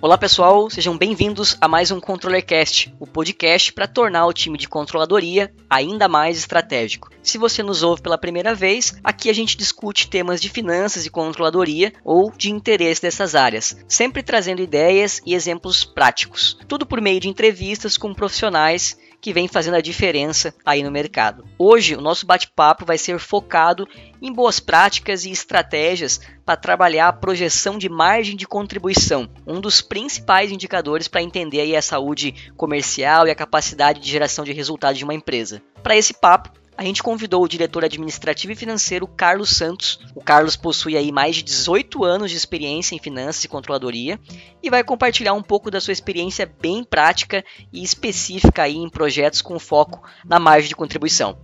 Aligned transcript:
Olá 0.00 0.16
pessoal, 0.16 0.70
sejam 0.70 0.96
bem-vindos 0.96 1.56
a 1.60 1.66
mais 1.66 1.90
um 1.90 1.98
ControllerCast, 1.98 2.94
o 3.00 3.06
podcast 3.06 3.72
para 3.72 3.88
tornar 3.88 4.26
o 4.26 4.32
time 4.32 4.56
de 4.56 4.68
controladoria 4.68 5.52
ainda 5.68 6.06
mais 6.06 6.38
estratégico. 6.38 7.10
Se 7.20 7.36
você 7.36 7.64
nos 7.64 7.82
ouve 7.82 8.00
pela 8.00 8.16
primeira 8.16 8.54
vez, 8.54 8.94
aqui 9.02 9.28
a 9.28 9.32
gente 9.32 9.56
discute 9.56 10.08
temas 10.08 10.40
de 10.40 10.48
finanças 10.48 11.04
e 11.04 11.10
controladoria 11.10 11.92
ou 12.04 12.30
de 12.30 12.48
interesse 12.48 13.02
dessas 13.02 13.34
áreas, 13.34 13.76
sempre 13.88 14.22
trazendo 14.22 14.62
ideias 14.62 15.20
e 15.26 15.34
exemplos 15.34 15.84
práticos. 15.84 16.56
Tudo 16.68 16.86
por 16.86 17.00
meio 17.00 17.18
de 17.18 17.28
entrevistas 17.28 17.98
com 17.98 18.14
profissionais 18.14 18.96
que 19.20 19.32
vem 19.32 19.48
fazendo 19.48 19.74
a 19.74 19.80
diferença 19.80 20.54
aí 20.64 20.82
no 20.82 20.90
mercado. 20.90 21.44
Hoje, 21.58 21.94
o 21.94 22.00
nosso 22.00 22.26
bate-papo 22.26 22.84
vai 22.84 22.96
ser 22.96 23.18
focado 23.18 23.88
em 24.22 24.32
boas 24.32 24.60
práticas 24.60 25.24
e 25.24 25.30
estratégias 25.30 26.20
para 26.44 26.56
trabalhar 26.56 27.08
a 27.08 27.12
projeção 27.12 27.78
de 27.78 27.88
margem 27.88 28.36
de 28.36 28.46
contribuição, 28.46 29.28
um 29.46 29.60
dos 29.60 29.80
principais 29.80 30.50
indicadores 30.50 31.08
para 31.08 31.22
entender 31.22 31.60
aí 31.60 31.76
a 31.76 31.82
saúde 31.82 32.34
comercial 32.56 33.26
e 33.26 33.30
a 33.30 33.34
capacidade 33.34 34.00
de 34.00 34.10
geração 34.10 34.44
de 34.44 34.52
resultados 34.52 34.98
de 34.98 35.04
uma 35.04 35.14
empresa. 35.14 35.62
Para 35.82 35.96
esse 35.96 36.14
papo, 36.14 36.50
a 36.78 36.84
gente 36.84 37.02
convidou 37.02 37.42
o 37.42 37.48
diretor 37.48 37.84
administrativo 37.84 38.52
e 38.52 38.56
financeiro 38.56 39.04
Carlos 39.04 39.50
Santos. 39.50 39.98
O 40.14 40.22
Carlos 40.22 40.54
possui 40.54 40.96
aí 40.96 41.10
mais 41.10 41.34
de 41.34 41.42
18 41.42 42.04
anos 42.04 42.30
de 42.30 42.36
experiência 42.36 42.94
em 42.94 43.00
finanças 43.00 43.42
e 43.42 43.48
controladoria 43.48 44.16
e 44.62 44.70
vai 44.70 44.84
compartilhar 44.84 45.32
um 45.32 45.42
pouco 45.42 45.72
da 45.72 45.80
sua 45.80 45.90
experiência 45.90 46.46
bem 46.46 46.84
prática 46.84 47.44
e 47.72 47.82
específica 47.82 48.62
aí 48.62 48.76
em 48.76 48.88
projetos 48.88 49.42
com 49.42 49.58
foco 49.58 50.08
na 50.24 50.38
margem 50.38 50.68
de 50.68 50.76
contribuição. 50.76 51.36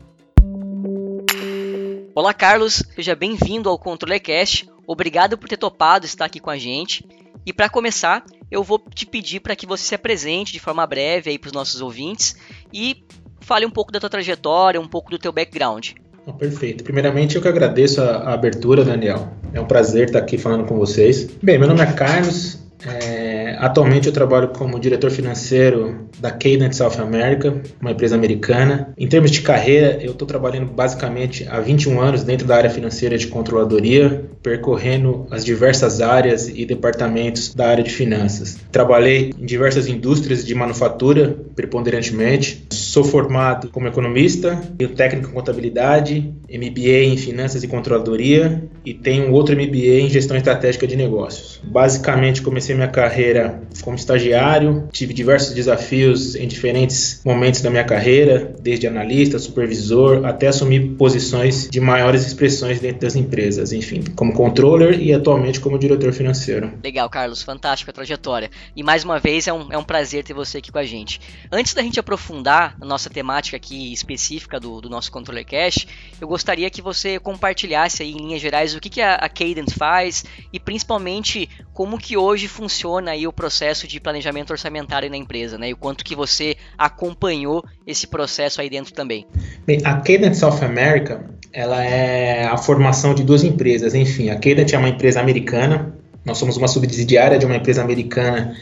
Olá, 2.15 2.33
Carlos, 2.33 2.85
seja 2.95 3.17
bem-vindo 3.17 3.69
ao 3.69 3.77
ControleCast. 3.77 4.71
Obrigado 4.87 5.37
por 5.37 5.49
ter 5.49 5.57
topado 5.57 6.07
estar 6.07 6.27
aqui 6.27 6.39
com 6.39 6.51
a 6.51 6.59
gente. 6.59 7.05
E 7.45 7.53
para 7.53 7.69
começar, 7.69 8.25
eu 8.53 8.63
vou 8.63 8.79
te 8.79 9.05
pedir 9.05 9.41
para 9.41 9.57
que 9.57 9.67
você 9.67 9.83
se 9.83 9.95
apresente 9.97 10.53
de 10.53 10.61
forma 10.61 10.87
breve 10.87 11.31
aí 11.31 11.41
para 11.41 11.49
os 11.49 11.53
nossos 11.53 11.81
ouvintes 11.81 12.37
e 12.73 13.05
fale 13.45 13.65
um 13.67 13.71
pouco 13.71 13.93
da 13.93 14.01
tua 14.01 14.09
trajetória, 14.09 14.81
um 14.81 14.89
pouco 14.89 15.11
do 15.11 15.19
teu 15.19 15.33
background. 15.33 15.91
Perfeito. 16.39 16.83
Primeiramente, 16.83 17.37
eu 17.37 17.43
que 17.43 17.49
agradeço 17.49 18.01
a, 18.01 18.17
a, 18.17 18.33
abertura, 18.33 18.83
Daniel. 18.83 19.29
É 19.53 19.61
um 19.61 19.67
prazer 19.67 20.07
estar 20.07 20.19
aqui 20.19 20.39
falando 20.39 20.65
com 20.65 20.77
vocês. 20.77 21.29
Bem, 21.43 21.59
meu 21.59 21.69
nome 21.69 21.83
é 21.83 21.93
Carlos. 21.93 22.59
É 22.87 23.24
atualmente 23.65 24.07
eu 24.07 24.13
trabalho 24.13 24.49
como 24.49 24.79
diretor 24.79 25.11
financeiro 25.11 26.09
da 26.19 26.31
Cadence 26.31 26.79
South 26.79 27.01
America, 27.01 27.63
uma 27.81 27.93
empresa 27.93 28.15
americana. 28.15 28.93
Em 28.97 29.09
termos 29.09 29.31
de 29.31 29.41
carreira, 29.41 29.99
eu 30.03 30.13
estou 30.13 30.29
trabalhando 30.29 30.71
basicamente 30.71 31.47
há 31.49 31.61
21 31.61 32.01
anos 32.01 32.23
dentro 32.23 32.47
da 32.47 32.57
área 32.57 32.71
financeira 32.71 33.17
de 33.17 33.27
controladoria, 33.27 34.25
percorrendo 34.43 35.27
as 35.31 35.45
diversas 35.45 36.01
áreas 36.01 36.49
e 36.49 36.67
departamentos 36.67 37.55
da 37.55 37.69
área 37.69 37.83
de 37.83 37.91
finanças. 37.91 38.59
Trabalhei 38.71 39.33
em 39.39 39.47
diversas 39.47 39.89
indústrias 39.89 40.45
de 40.45 40.55
manufatura, 40.55 41.37
preponderantemente. 41.57 42.67
Sou 42.71 43.03
formado 43.03 43.69
como 43.71 43.89
economista, 43.89 44.63
tenho 44.77 44.91
técnico 44.91 45.31
em 45.31 45.33
contabilidade, 45.33 46.33
MBA 46.49 47.05
em 47.05 47.17
finanças 47.17 47.63
e 47.63 47.69
controladoria 47.69 48.63
e 48.85 48.93
tenho 48.93 49.33
outro 49.33 49.55
MBA 49.55 50.01
em 50.01 50.11
gestão 50.11 50.37
estratégica 50.37 50.87
de 50.87 50.97
negócios. 50.97 51.61
Basicamente, 51.65 52.43
comecei 52.43 52.75
minha 52.75 52.89
carreira 52.89 53.54
como 53.83 53.97
estagiário, 53.97 54.89
tive 54.93 55.13
diversos 55.13 55.55
desafios 55.55 56.35
em 56.35 56.47
diferentes 56.47 57.21
momentos 57.25 57.61
da 57.61 57.71
minha 57.71 57.85
carreira, 57.85 58.55
desde 58.61 58.87
analista, 58.87 59.39
supervisor, 59.39 60.25
até 60.25 60.49
assumir 60.49 60.97
posições 60.97 61.69
de 61.69 61.81
maiores 61.81 62.27
expressões 62.27 62.81
dentro 62.81 63.01
das 63.01 63.17
empresas, 63.17 63.73
enfim, 63.73 64.03
como 64.15 64.33
controller 64.33 65.01
e 65.01 65.13
atualmente 65.13 65.61
como 65.61 65.79
diretor 65.79 66.13
financeiro. 66.13 66.73
Legal, 66.83 67.09
Carlos, 67.09 67.43
fantástica 67.43 67.93
trajetória. 67.93 68.51
E 68.75 68.83
mais 68.83 69.05
uma 69.05 69.19
vez 69.19 69.47
é 69.47 69.53
um, 69.53 69.73
é 69.73 69.79
um 69.79 69.85
prazer 69.85 70.25
ter 70.25 70.35
você 70.35 70.59
aqui 70.59 70.71
com 70.71 70.79
a 70.79 70.85
gente. 70.85 71.21
Antes 71.51 71.75
da 71.75 71.83
gente 71.83 72.01
aprofundar 72.01 72.77
a 72.81 72.85
nossa 72.85 73.11
temática 73.11 73.57
aqui 73.57 73.93
específica 73.93 74.59
do, 74.59 74.81
do 74.81 74.89
nosso 74.89 75.11
Controller 75.11 75.47
Cash, 75.47 75.87
eu 76.21 76.29
gostaria 76.29 76.71
que 76.71 76.83
você 76.83 77.19
compartilhasse 77.19 78.03
aí 78.03 78.13
em 78.13 78.19
linhas 78.19 78.41
gerais 78.41 78.75
o 78.75 78.81
que, 78.81 78.91
que 78.91 79.01
a, 79.01 79.15
a 79.15 79.29
Cadence 79.29 79.75
faz 79.75 80.25
e 80.53 80.59
principalmente 80.59 81.49
como 81.75 81.99
que 81.99 82.17
hoje 82.17 82.47
funciona 82.47 83.11
aí 83.11 83.27
o 83.27 83.33
processo 83.33 83.89
de 83.89 83.99
planejamento 83.99 84.53
orçamentário 84.53 85.11
na 85.11 85.17
empresa, 85.17 85.59
né? 85.59 85.71
E 85.71 85.73
o 85.73 85.77
quanto 85.77 86.05
que 86.05 86.15
você 86.15 86.57
acompanhou 86.79 87.65
esse 87.85 88.07
processo 88.07 88.61
aí 88.61 88.71
dentro 88.71 88.95
também. 88.95 89.27
Bem, 89.67 89.81
a 89.85 89.97
Cadence 89.97 90.39
South 90.39 90.65
America, 90.65 91.29
ela 91.53 91.85
é 91.85 92.45
a 92.45 92.57
formação 92.57 93.13
de 93.13 93.25
duas 93.25 93.43
empresas. 93.43 93.93
Enfim, 93.93 94.31
a 94.31 94.37
Cadence 94.37 94.73
é 94.73 94.79
uma 94.79 94.89
empresa 94.89 95.21
americana. 95.21 95.93
Nós 96.25 96.39
somos 96.39 96.57
uma 96.57 96.69
subsidiária 96.69 97.39
de 97.39 97.45
uma 97.45 97.57
empresa 97.57 97.83
americana 97.83 98.57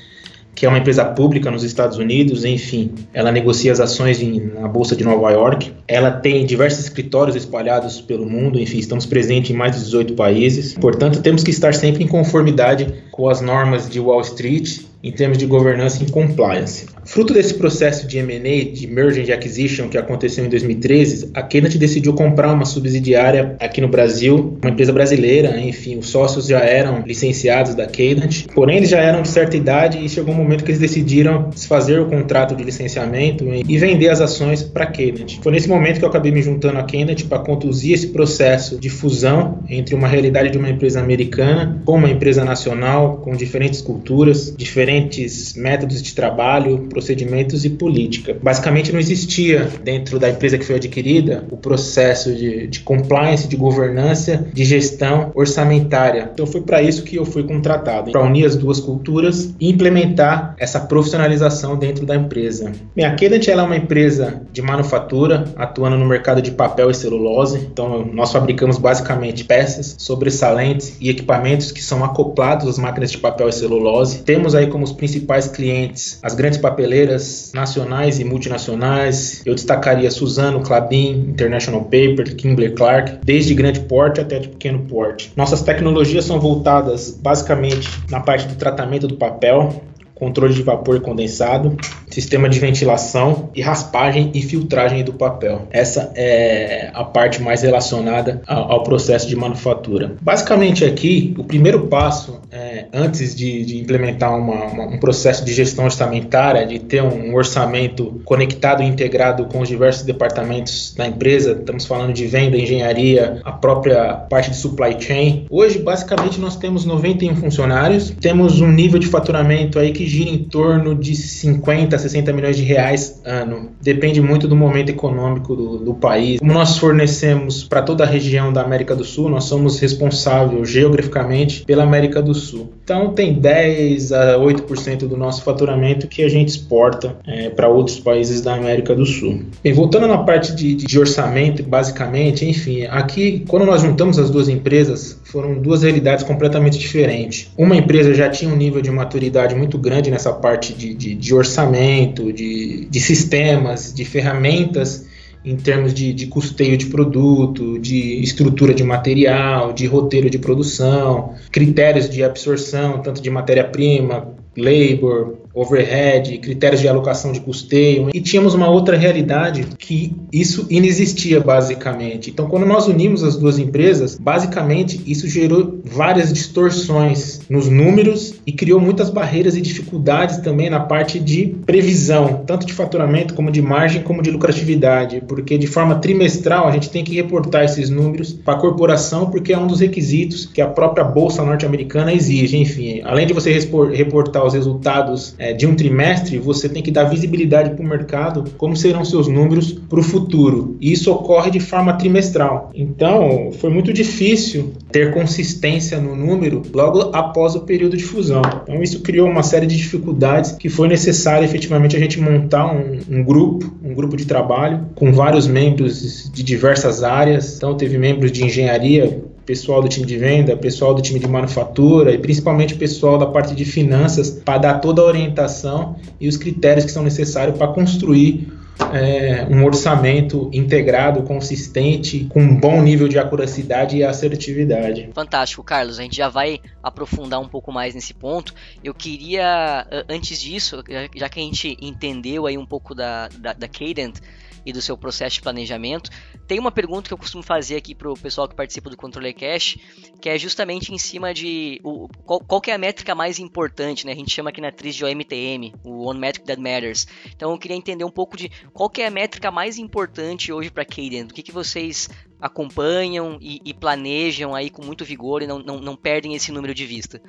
que 0.55 0.67
é 0.67 0.69
uma 0.69 0.79
empresa 0.79 1.05
pública 1.05 1.51
nos 1.51 1.63
Estados 1.65 1.99
Unidos, 1.99 2.45
enfim, 2.45 2.93
ela 3.13 3.33
negocia 3.33 3.73
as 3.73 3.81
ações 3.81 4.21
em, 4.21 4.41
na 4.41 4.69
Bolsa 4.69 4.95
de 4.95 5.05
Nova 5.05 5.31
York. 5.31 5.73
Ela 5.89 6.11
tem 6.11 6.45
diversos 6.45 6.81
escritórios 6.85 7.37
espalhados 7.37 8.01
pelo 8.01 8.29
mundo, 8.29 8.61
enfim, 8.61 8.79
estamos 8.79 9.07
presentes 9.07 9.51
em 9.51 9.55
mais 9.55 9.73
de 9.73 9.83
18 9.83 10.15
países. 10.15 10.75
Portanto, 10.75 11.23
temos 11.23 11.43
que 11.43 11.51
estar 11.51 11.75
sempre 11.75 12.05
em 12.05 12.07
conformidade 12.07 12.93
com 13.11 13.29
as 13.29 13.41
normas 13.41 13.89
de 13.89 13.99
Wall 13.99 14.21
Street 14.21 14.81
em 15.03 15.11
termos 15.11 15.39
de 15.39 15.47
governança 15.47 16.03
e 16.03 16.11
compliance. 16.11 16.87
Fruto 17.05 17.35
desse 17.35 17.55
processo 17.55 18.07
de 18.07 18.19
M&A, 18.19 18.73
de 18.73 18.87
merger 18.87 19.29
and 19.29 19.35
acquisition 19.35 19.89
que 19.89 19.99
aconteceu 19.99 20.45
em 20.45 20.49
2013, 20.49 21.31
a 21.35 21.43
Kennedy 21.43 21.77
decidiu 21.77 22.15
comprar 22.15 22.53
uma 22.53 22.65
subsidiária 22.65 23.57
aqui 23.59 23.81
no 23.81 23.89
Brasil, 23.89 24.57
uma 24.63 24.71
empresa 24.71 24.93
brasileira, 24.93 25.59
enfim, 25.61 25.99
os 25.99 26.09
sócios 26.09 26.47
já 26.47 26.61
eram 26.61 27.03
licenciados 27.05 27.75
da 27.75 27.87
Kennedy, 27.87 28.47
porém 28.55 28.79
eles 28.79 28.89
já 28.89 29.01
eram 29.01 29.23
de 29.23 29.29
certa 29.29 29.57
idade 29.57 29.99
e 29.99 30.09
chegou 30.09 30.33
um 30.33 30.37
momento 30.37 30.65
que 30.65 30.71
eles 30.71 30.81
decidiram 30.81 31.51
desfazer 31.51 32.01
o 32.01 32.07
contrato 32.07 32.55
de 32.55 32.63
licenciamento 32.63 33.45
e 33.69 33.79
vender 33.79 34.09
as 34.09 34.21
ações 34.21 34.63
para 34.63 34.85
a 34.85 34.87
Kennedy. 34.87 35.41
Foi 35.43 35.53
nesse 35.53 35.69
momento 35.69 35.99
que 35.99 36.05
eu 36.05 36.09
acabei 36.09 36.31
me 36.31 36.43
juntando 36.43 36.79
à 36.79 36.85
Kennedy 36.85 37.25
para 37.25 37.41
conduzir 37.41 37.95
esse 37.95 38.09
processo 38.09 38.79
de 38.79 38.89
fusão 38.89 39.59
entre 39.69 39.95
uma 39.95 40.07
realidade 40.07 40.51
de 40.51 40.59
uma 40.59 40.71
empresa 40.71 41.01
americana 41.01 41.83
com 41.85 41.97
uma 41.97 42.11
empresa 42.11 42.45
nacional, 42.45 43.19
com 43.19 43.33
diferentes 43.33 43.81
culturas, 43.81 44.55
diferentes 44.57 45.55
métodos 45.55 46.01
de 46.01 46.15
trabalho, 46.15 46.89
procedimentos 46.93 47.65
e 47.65 47.71
política. 47.71 48.37
Basicamente, 48.43 48.93
não 48.93 49.01
existia 49.01 49.67
dentro 49.83 50.19
da 50.19 50.29
empresa 50.29 50.59
que 50.59 50.65
foi 50.65 50.77
adquirida 50.77 51.43
o 51.51 51.57
processo 51.57 52.35
de, 52.35 52.67
de 52.67 52.81
compliance, 52.81 53.49
de 53.49 53.57
governança, 53.57 54.47
de 54.53 54.65
gestão 54.65 55.33
orçamentária. 55.35 56.31
Então, 56.33 56.47
foi 56.47 56.61
para 56.61 56.83
isso 56.83 57.03
que 57.03 57.17
eu 57.17 57.25
fui 57.25 57.45
contratado 57.45 58.13
para 58.13 58.23
unir 58.23 58.45
as 58.45 58.57
duas 58.57 58.79
culturas 58.79 59.55
e 59.59 59.71
implementar 59.71 60.55
essa 60.59 60.79
profissionalização 60.81 61.77
dentro 61.77 62.05
da 62.05 62.15
empresa. 62.15 62.71
Bem, 62.95 63.07
a 63.07 63.15
Kedant 63.15 63.49
é 63.49 63.63
uma 63.63 63.77
empresa 63.77 64.43
de 64.53 64.61
manufatura, 64.61 65.45
atuando 65.57 65.97
no 65.97 66.05
mercado 66.05 66.43
de 66.43 66.51
papel 66.51 66.91
e 66.91 66.95
celulose. 66.95 67.69
Então, 67.73 68.05
nós 68.13 68.31
fabricamos 68.31 68.77
basicamente 68.77 69.45
peças 69.45 69.95
sobressalentes 69.99 70.97
e 71.01 71.09
equipamentos 71.09 71.73
que 71.73 71.83
são 71.83 72.05
acoplados 72.05 72.69
às 72.69 72.79
máquinas 72.79 73.11
de 73.11 73.19
papel 73.19 73.49
e 73.49 73.53
celulose. 73.53 74.19
Temos 74.19 74.55
aí 74.55 74.67
como 74.67 74.85
os 74.85 74.93
principais 74.93 75.49
clientes 75.49 76.19
as 76.23 76.35
grandes 76.35 76.59
papeleiras 76.83 77.53
nacionais 77.55 78.19
e 78.19 78.25
multinacionais. 78.25 79.43
Eu 79.47 79.55
destacaria 79.55 80.11
Suzano, 80.11 80.61
Clabin, 80.61 81.29
International 81.29 81.83
Paper, 81.83 82.35
Kimberly 82.35 82.75
Clark, 82.75 83.19
desde 83.25 83.55
grande 83.55 83.81
porte 83.81 84.21
até 84.21 84.41
de 84.41 84.49
pequeno 84.49 84.81
porte. 84.81 85.33
Nossas 85.37 85.63
tecnologias 85.63 86.25
são 86.25 86.41
voltadas 86.41 87.17
basicamente 87.23 87.89
na 88.11 88.21
parte 88.21 88.49
do 88.49 88.57
tratamento 88.57 89.07
do 89.07 89.17
papel, 89.17 89.83
controle 90.23 90.55
de 90.55 90.63
vapor 90.63 91.01
condensado, 91.01 91.77
sistema 92.09 92.49
de 92.49 92.61
ventilação 92.61 93.51
e 93.57 93.61
raspagem 93.61 94.31
e 94.33 94.41
filtragem 94.41 95.03
do 95.03 95.13
papel. 95.13 95.67
Essa 95.73 96.13
é 96.15 96.91
a 96.95 97.03
parte 97.03 97.43
mais 97.43 97.63
relacionada 97.63 98.41
ao, 98.47 98.85
processo 98.85 99.27
de 99.29 99.35
manufatura. 99.35 100.15
Basicamente 100.21 100.85
aqui, 100.85 101.35
o 101.37 101.43
primeiro 101.43 101.89
passo 101.89 102.41
é, 102.53 102.87
antes 102.93 103.35
de, 103.35 103.65
de 103.65 103.79
implementar 103.81 104.37
uma, 104.39 104.67
uma, 104.67 104.85
um 104.85 104.99
processo 104.99 105.45
de 105.45 105.53
gestão 105.53 105.87
orçamentária, 105.87 106.65
de 106.67 106.79
ter 106.79 107.03
um 107.03 107.35
orçamento 107.35 108.21
conectado 108.25 108.83
e 108.83 108.87
integrado 108.87 109.47
com 109.47 109.61
os 109.61 109.69
diversos 109.69 110.05
departamentos 110.05 110.95
da 110.97 111.07
empresa, 111.07 111.53
estamos 111.53 111.85
falando 111.85 112.13
de 112.13 112.27
venda, 112.27 112.57
engenharia, 112.57 113.41
a 113.43 113.53
própria 113.53 114.15
parte 114.15 114.51
de 114.51 114.57
supply 114.57 114.97
chain. 115.01 115.47
Hoje, 115.51 115.81
basicamente, 115.81 116.41
nós 116.41 116.57
temos 116.57 116.85
91 116.85 117.35
funcionários, 117.37 118.11
temos 118.21 118.61
um 118.61 118.71
nível 118.71 119.01
de 119.01 119.09
faturamento 119.09 119.79
aí 119.79 119.91
que 119.93 120.12
gira 120.13 120.29
em 120.29 120.39
torno 120.45 120.95
de 120.95 121.17
50, 121.17 121.97
60 121.97 122.33
milhões 122.35 122.55
de 122.55 122.63
reais 122.63 123.23
ano. 123.25 123.71
Depende 123.81 124.21
muito 124.21 124.47
do 124.47 124.55
momento 124.55 124.91
econômico 124.91 125.57
do, 125.57 125.79
do 125.79 125.95
país. 125.95 126.39
Como 126.39 126.53
nós 126.53 126.77
fornecemos 126.77 127.65
para 127.65 127.81
toda 127.81 128.05
a 128.05 128.07
região 128.07 128.53
da 128.53 128.61
América 128.61 128.95
do 128.95 129.05
Sul, 129.05 129.31
nós 129.31 129.45
somos 129.45 129.79
responsáveis 129.79 130.69
geograficamente 130.69 131.65
pela 131.65 131.85
América 131.85 132.21
do 132.21 132.35
Sul. 132.35 132.73
Então 132.85 133.15
tem 133.15 133.33
10 133.33 134.13
a 134.13 134.37
8% 134.37 135.09
do 135.09 135.17
nosso 135.17 135.43
faturamento 135.43 136.07
que 136.07 136.23
a 136.23 136.29
gente 136.29 136.49
exporta 136.49 137.17
é, 137.27 137.49
para 137.49 137.69
outros 137.69 137.99
países 137.99 138.43
da 138.43 138.55
América 138.55 138.95
do 138.95 139.07
Sul. 139.07 139.43
Bem, 139.65 139.73
voltando 139.73 140.07
na 140.07 140.19
parte 140.19 140.55
de, 140.55 140.75
de 140.75 140.99
orçamento, 140.99 141.63
basicamente, 141.63 142.45
enfim, 142.45 142.85
aqui 142.85 143.45
quando 143.49 143.65
nós 143.65 143.81
juntamos 143.81 144.19
as 144.19 144.29
duas 144.29 144.49
empresas, 144.49 145.19
foram 145.25 145.55
duas 145.55 145.83
realidades 145.83 146.23
completamente 146.23 146.79
diferentes. 146.79 147.51
Uma 147.57 147.77
empresa 147.77 148.13
já 148.13 148.29
tinha 148.29 148.53
um 148.53 148.57
nível 148.57 148.83
de 148.83 148.91
maturidade 148.91 149.55
muito 149.55 149.79
grande 149.79 150.02
nessa 150.11 150.33
parte 150.33 150.73
de, 150.73 150.95
de, 150.95 151.15
de 151.15 151.35
orçamento, 151.35 152.33
de, 152.33 152.87
de 152.87 153.01
sistemas, 153.01 153.93
de 153.93 154.05
ferramentas 154.05 155.07
em 155.45 155.57
termos 155.57 155.93
de, 155.93 156.13
de, 156.13 156.27
custeio 156.29 156.77
de 156.77 156.87
produto, 156.87 157.79
de 157.79 158.23
estrutura 158.23 158.73
de 158.73 158.85
material, 158.85 159.73
de 159.73 159.87
roteiro 159.87 160.31
de 160.31 160.39
produção, 160.39 161.35
critérios 161.51 162.09
de 162.09 162.23
absorção, 162.23 163.03
tanto 163.03 163.21
de 163.21 163.29
matéria-prima, 163.29 164.37
labor, 164.57 165.35
overhead, 165.55 166.39
critérios 166.39 166.81
de 166.81 166.89
alocação 166.89 167.33
de 167.33 167.41
custeio, 167.41 168.09
e 168.13 168.21
tínhamos 168.21 168.55
uma 168.55 168.71
outra 168.71 168.97
realidade 168.97 169.67
que 169.79 170.15
isso 170.33 170.67
inexistia 170.71 171.41
basicamente. 171.41 172.31
Então, 172.31 172.49
quando 172.49 172.67
nós 172.67 172.87
unimos 172.87 173.23
as 173.23 173.37
duas 173.37 173.59
empresas, 173.59 174.17
basicamente 174.19 175.01
isso 175.07 175.29
gerou 175.29 175.81
várias 175.85 176.33
distorções 176.33 177.43
nos 177.49 177.69
números 177.69 178.35
e 178.47 178.53
criou 178.53 178.81
muitas 178.81 179.11
barreiras 179.11 179.57
e 179.57 179.61
dificuldades 179.61 180.39
também 180.39 180.71
na 180.71 180.81
parte 180.81 181.19
de 181.19 181.55
previsão, 181.67 182.43
tanto 182.47 182.67
de 182.67 182.73
faturamento 182.73 183.35
como 183.35 183.51
de 183.51 183.61
margem, 183.61 184.03
como 184.03 184.23
de 184.23 184.31
lucratividade, 184.31 185.23
porque 185.27 185.59
de 185.59 185.67
forma 185.67 185.97
trimestral 185.97 186.67
a 186.67 186.73
gente 186.73 186.91
tem 186.91 187.05
que 187.05 187.15
reportar 187.15 187.65
esses 187.65 187.91
números 187.91 188.33
para 188.33 188.55
a 188.55 188.61
corporação, 188.61 189.31
porque 189.31 189.53
é 189.53 189.59
um 189.59 189.67
dos 189.67 189.81
requisitos 189.81 190.47
que 190.47 190.61
a 190.61 190.67
própria 190.67 191.05
bolsa 191.05 191.45
norte-americana 191.45 192.13
exige. 192.13 192.57
Enfim, 192.57 193.03
além 193.05 193.27
de 193.27 193.33
você 193.33 193.53
reportar 193.53 194.42
os 194.45 194.55
resultados 194.55 195.35
é, 195.39 195.53
de 195.53 195.67
um 195.67 195.75
trimestre, 195.75 196.39
você 196.39 196.69
tem 196.69 196.83
que 196.83 196.91
dar 196.91 197.05
visibilidade 197.05 197.71
para 197.71 197.85
o 197.85 197.89
mercado 197.89 198.45
como 198.57 198.77
serão 198.77 199.05
seus 199.05 199.29
números 199.29 199.73
para 199.73 200.01
o 200.01 200.03
futuro. 200.03 200.77
E 200.81 200.93
isso 200.93 201.11
ocorre 201.11 201.51
de 201.51 201.61
forma 201.61 201.93
trimestral. 201.95 202.71
Então, 202.75 203.51
foi 203.53 203.71
muito 203.71 203.93
difícil 203.93 204.73
ter 204.91 205.13
consistência 205.13 206.01
no 206.01 206.15
número 206.15 206.63
logo 206.73 207.11
após 207.13 207.55
o 207.55 207.61
período 207.61 207.97
de 207.97 208.05
fusão. 208.05 208.43
Então, 208.63 208.83
isso 208.83 209.01
criou 209.01 209.29
uma 209.29 209.43
série 209.43 209.67
de 209.67 209.77
dificuldades 209.77 210.53
que 210.53 210.69
foi 210.69 210.89
necessário 210.89 211.45
efetivamente 211.45 211.97
a 211.97 211.99
gente 211.99 212.21
montar 212.21 212.67
um, 212.67 212.99
um 213.09 213.25
grupo, 213.25 213.73
um 213.83 213.95
grupo 213.95 214.17
de 214.17 214.27
trabalho 214.27 214.87
com 214.95 215.13
vários 215.13 215.47
membros 215.47 216.31
de 216.33 216.43
diversas 216.43 217.03
áreas. 217.03 217.57
Então, 217.57 217.77
teve 217.77 217.99
membros 217.99 218.31
de 218.33 218.45
engenharia, 218.45 219.23
pessoal 219.45 219.83
do 219.83 219.89
time 219.89 220.07
de 220.07 220.17
venda, 220.17 220.57
pessoal 220.57 220.95
do 220.95 221.03
time 221.03 221.19
de 221.19 221.27
manufatura 221.29 222.13
e 222.13 222.19
principalmente 222.19 222.75
pessoal 222.75 223.19
da 223.19 223.27
parte 223.27 223.55
de 223.55 223.65
finanças 223.65 224.31
para 224.31 224.59
dar 224.59 224.75
toda 224.81 225.03
a 225.03 225.05
orientação 225.05 225.97
e 226.21 226.29
os 226.29 226.37
critérios 226.37 226.85
que 226.85 226.91
são 226.91 227.03
necessários 227.03 227.57
para 227.57 227.69
construir 227.69 228.53
é, 228.93 229.47
um 229.51 229.65
orçamento 229.65 230.51
integrado, 230.53 231.23
consistente, 231.23 232.27
com 232.31 232.41
um 232.41 232.59
bom 232.59 232.83
nível 232.83 233.07
de 233.07 233.19
acuracidade 233.19 233.97
e 233.97 234.05
assertividade. 234.05 235.11
Fantástico, 235.15 235.63
Carlos. 235.63 235.99
A 235.99 236.03
gente 236.03 236.17
já 236.17 236.29
vai 236.29 236.61
aprofundar 236.83 237.41
um 237.41 237.49
pouco 237.49 237.71
mais 237.71 237.95
nesse 237.95 238.15
ponto. 238.15 238.55
Eu 238.83 238.95
queria, 238.95 239.87
antes 240.09 240.41
disso, 240.41 240.83
já 241.15 241.29
que 241.29 241.41
a 241.41 241.43
gente 241.43 241.77
entendeu 241.81 242.47
aí 242.47 242.57
um 242.57 242.67
pouco 242.67 242.95
da, 242.95 243.29
da, 243.29 243.53
da 243.53 243.69
Cadent, 243.69 244.17
e 244.65 244.73
do 244.73 244.81
seu 244.81 244.97
processo 244.97 245.37
de 245.37 245.43
planejamento. 245.43 246.11
Tem 246.47 246.59
uma 246.59 246.71
pergunta 246.71 247.09
que 247.09 247.15
eu 247.15 247.19
costumo 247.19 247.43
fazer 247.43 247.77
aqui 247.77 247.95
para 247.95 248.11
o 248.11 248.15
pessoal 248.15 248.49
que 248.49 248.55
participa 248.55 248.91
do 248.91 248.97
Controller 248.97 249.35
Cash, 249.35 249.77
que 250.21 250.29
é 250.29 250.39
justamente 250.39 250.93
em 250.93 250.99
cima 250.99 251.33
de 251.33 251.81
o, 251.83 252.09
qual, 252.25 252.41
qual 252.41 252.63
é 252.67 252.73
a 252.73 252.79
métrica 252.79 253.15
mais 253.15 253.39
importante, 253.39 254.07
né? 254.07 254.13
A 254.13 254.17
gente 254.17 254.31
chama 254.31 254.51
aqui 254.51 254.61
na 254.61 254.69
atriz 254.69 254.95
de 254.95 255.05
OMTM, 255.05 255.75
o 255.85 256.09
One 256.09 256.19
Metric 256.19 256.47
That 256.47 256.61
Matters. 256.61 257.07
Então 257.35 257.51
eu 257.51 257.59
queria 257.59 257.77
entender 257.77 258.05
um 258.05 258.11
pouco 258.11 258.37
de 258.37 258.51
qual 258.73 258.91
é 258.99 259.07
a 259.07 259.11
métrica 259.11 259.51
mais 259.51 259.79
importante 259.79 260.53
hoje 260.53 260.71
para 260.71 260.85
Cadent. 260.85 261.31
O 261.31 261.35
que, 261.35 261.43
que 261.43 261.53
vocês 261.53 262.09
acompanham 262.41 263.39
e, 263.41 263.61
e, 263.65 263.73
planejam 263.73 264.53
aí 264.53 264.69
com 264.69 264.85
muito 264.85 265.05
vigor 265.05 265.43
e 265.43 265.47
não, 265.47 265.61
não, 265.61 265.81
não 265.81 265.97
perdem 265.97 266.35
esse 266.35 266.51
número 266.51 266.75
de 266.75 266.85
vista? 266.85 267.23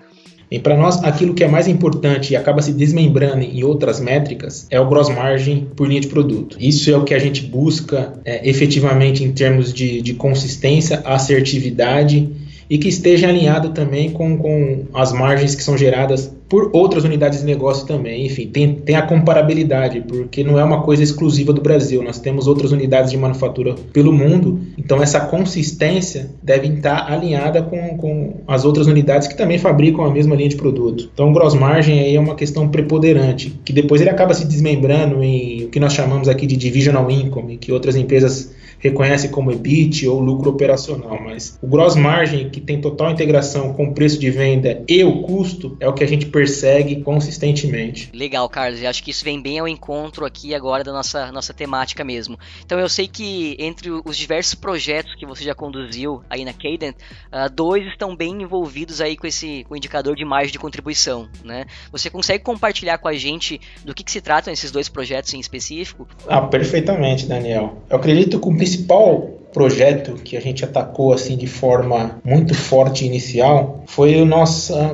Para 0.59 0.77
nós, 0.77 1.03
aquilo 1.03 1.33
que 1.33 1.43
é 1.43 1.47
mais 1.47 1.67
importante 1.67 2.33
e 2.33 2.35
acaba 2.35 2.61
se 2.61 2.73
desmembrando 2.73 3.43
em 3.43 3.63
outras 3.63 3.99
métricas 3.99 4.67
é 4.69 4.79
o 4.79 4.87
gross 4.87 5.09
margin 5.09 5.67
por 5.75 5.87
linha 5.87 6.01
de 6.01 6.07
produto. 6.07 6.57
Isso 6.59 6.89
é 6.91 6.97
o 6.97 7.03
que 7.03 7.13
a 7.13 7.19
gente 7.19 7.43
busca 7.43 8.13
é, 8.23 8.47
efetivamente 8.47 9.23
em 9.23 9.31
termos 9.31 9.73
de, 9.73 10.01
de 10.01 10.13
consistência, 10.13 11.01
assertividade 11.05 12.29
e 12.69 12.77
que 12.77 12.87
esteja 12.87 13.27
alinhado 13.27 13.69
também 13.69 14.09
com, 14.09 14.37
com 14.37 14.85
as 14.93 15.11
margens 15.11 15.53
que 15.53 15.63
são 15.63 15.77
geradas 15.77 16.32
por 16.53 16.69
outras 16.71 17.03
unidades 17.03 17.39
de 17.39 17.45
negócio 17.47 17.87
também. 17.87 18.27
Enfim, 18.27 18.45
tem, 18.45 18.75
tem 18.75 18.95
a 18.95 19.01
comparabilidade, 19.01 20.01
porque 20.01 20.43
não 20.43 20.59
é 20.59 20.63
uma 20.63 20.83
coisa 20.83 21.01
exclusiva 21.01 21.51
do 21.51 21.59
Brasil. 21.59 22.03
Nós 22.03 22.19
temos 22.19 22.45
outras 22.45 22.71
unidades 22.71 23.09
de 23.09 23.17
manufatura 23.17 23.73
pelo 23.91 24.13
mundo, 24.13 24.61
então 24.77 25.01
essa 25.01 25.19
consistência 25.21 26.29
deve 26.43 26.67
estar 26.67 27.11
alinhada 27.11 27.63
com, 27.63 27.97
com 27.97 28.35
as 28.47 28.65
outras 28.65 28.85
unidades 28.85 29.27
que 29.27 29.35
também 29.35 29.57
fabricam 29.57 30.05
a 30.05 30.11
mesma 30.11 30.35
linha 30.35 30.49
de 30.49 30.55
produto. 30.55 31.09
Então, 31.11 31.33
gross 31.33 31.55
margin 31.55 31.97
aí 31.97 32.15
é 32.15 32.19
uma 32.19 32.35
questão 32.35 32.67
preponderante, 32.67 33.59
que 33.65 33.73
depois 33.73 33.99
ele 33.99 34.11
acaba 34.11 34.35
se 34.35 34.45
desmembrando 34.45 35.23
em 35.23 35.63
o 35.63 35.69
que 35.69 35.79
nós 35.79 35.93
chamamos 35.93 36.29
aqui 36.29 36.45
de 36.45 36.55
divisional 36.55 37.09
income, 37.09 37.57
que 37.57 37.71
outras 37.71 37.95
empresas 37.95 38.53
reconhece 38.83 39.29
como 39.29 39.51
EBIT 39.51 40.05
ou 40.07 40.19
lucro 40.19 40.49
operacional, 40.49 41.17
mas 41.23 41.57
o 41.61 41.67
gross 41.67 41.95
margin, 41.95 42.49
que 42.49 42.59
tem 42.59 42.81
total 42.81 43.11
integração 43.11 43.73
com 43.73 43.85
o 43.85 43.93
preço 43.93 44.19
de 44.19 44.29
venda 44.29 44.83
e 44.87 45.03
o 45.05 45.21
custo, 45.21 45.77
é 45.79 45.87
o 45.87 45.93
que 45.93 46.03
a 46.03 46.07
gente 46.07 46.25
persegue 46.25 47.01
consistentemente. 47.01 48.09
Legal, 48.13 48.47
Carlos, 48.49 48.81
e 48.81 48.85
acho 48.85 49.01
que 49.01 49.11
isso 49.11 49.23
vem 49.23 49.41
bem 49.41 49.59
ao 49.59 49.67
encontro 49.67 50.25
aqui 50.25 50.53
agora 50.53 50.83
da 50.83 50.91
nossa, 50.91 51.31
nossa 51.31 51.53
temática 51.53 52.03
mesmo. 52.03 52.37
Então 52.65 52.77
eu 52.77 52.89
sei 52.89 53.07
que 53.07 53.55
entre 53.57 53.89
os 53.89 54.17
diversos 54.17 54.53
projetos 54.53 55.15
que 55.15 55.25
você 55.25 55.45
já 55.45 55.55
conduziu 55.55 56.21
aí 56.29 56.43
na 56.43 56.51
Cadent, 56.51 56.95
uh, 57.31 57.49
dois 57.53 57.85
estão 57.87 58.13
bem 58.13 58.41
envolvidos 58.41 58.99
aí 58.99 59.15
com 59.15 59.25
esse 59.25 59.63
com 59.63 59.75
o 59.75 59.77
indicador 59.77 60.15
de 60.15 60.25
margem 60.25 60.51
de 60.51 60.59
contribuição, 60.59 61.29
né? 61.43 61.65
Você 61.91 62.09
consegue 62.09 62.43
compartilhar 62.43 62.97
com 62.97 63.07
a 63.07 63.13
gente 63.13 63.61
do 63.85 63.93
que, 63.93 64.03
que 64.03 64.11
se 64.11 64.19
tratam 64.19 64.51
esses 64.51 64.71
dois 64.71 64.89
projetos 64.89 65.33
em 65.33 65.39
específico? 65.39 66.07
Ah, 66.27 66.41
perfeitamente, 66.41 67.25
Daniel. 67.25 67.81
Eu 67.89 67.97
acredito 67.97 68.39
que 68.39 68.47
o 68.47 68.51
principal 68.73 69.29
projeto 69.53 70.13
que 70.15 70.35
a 70.35 70.41
gente 70.41 70.65
atacou 70.65 71.13
assim 71.13 71.37
de 71.37 71.45
forma 71.45 72.19
muito 72.25 72.55
forte 72.55 73.05
inicial 73.05 73.83
foi, 73.85 74.19
o 74.19 74.27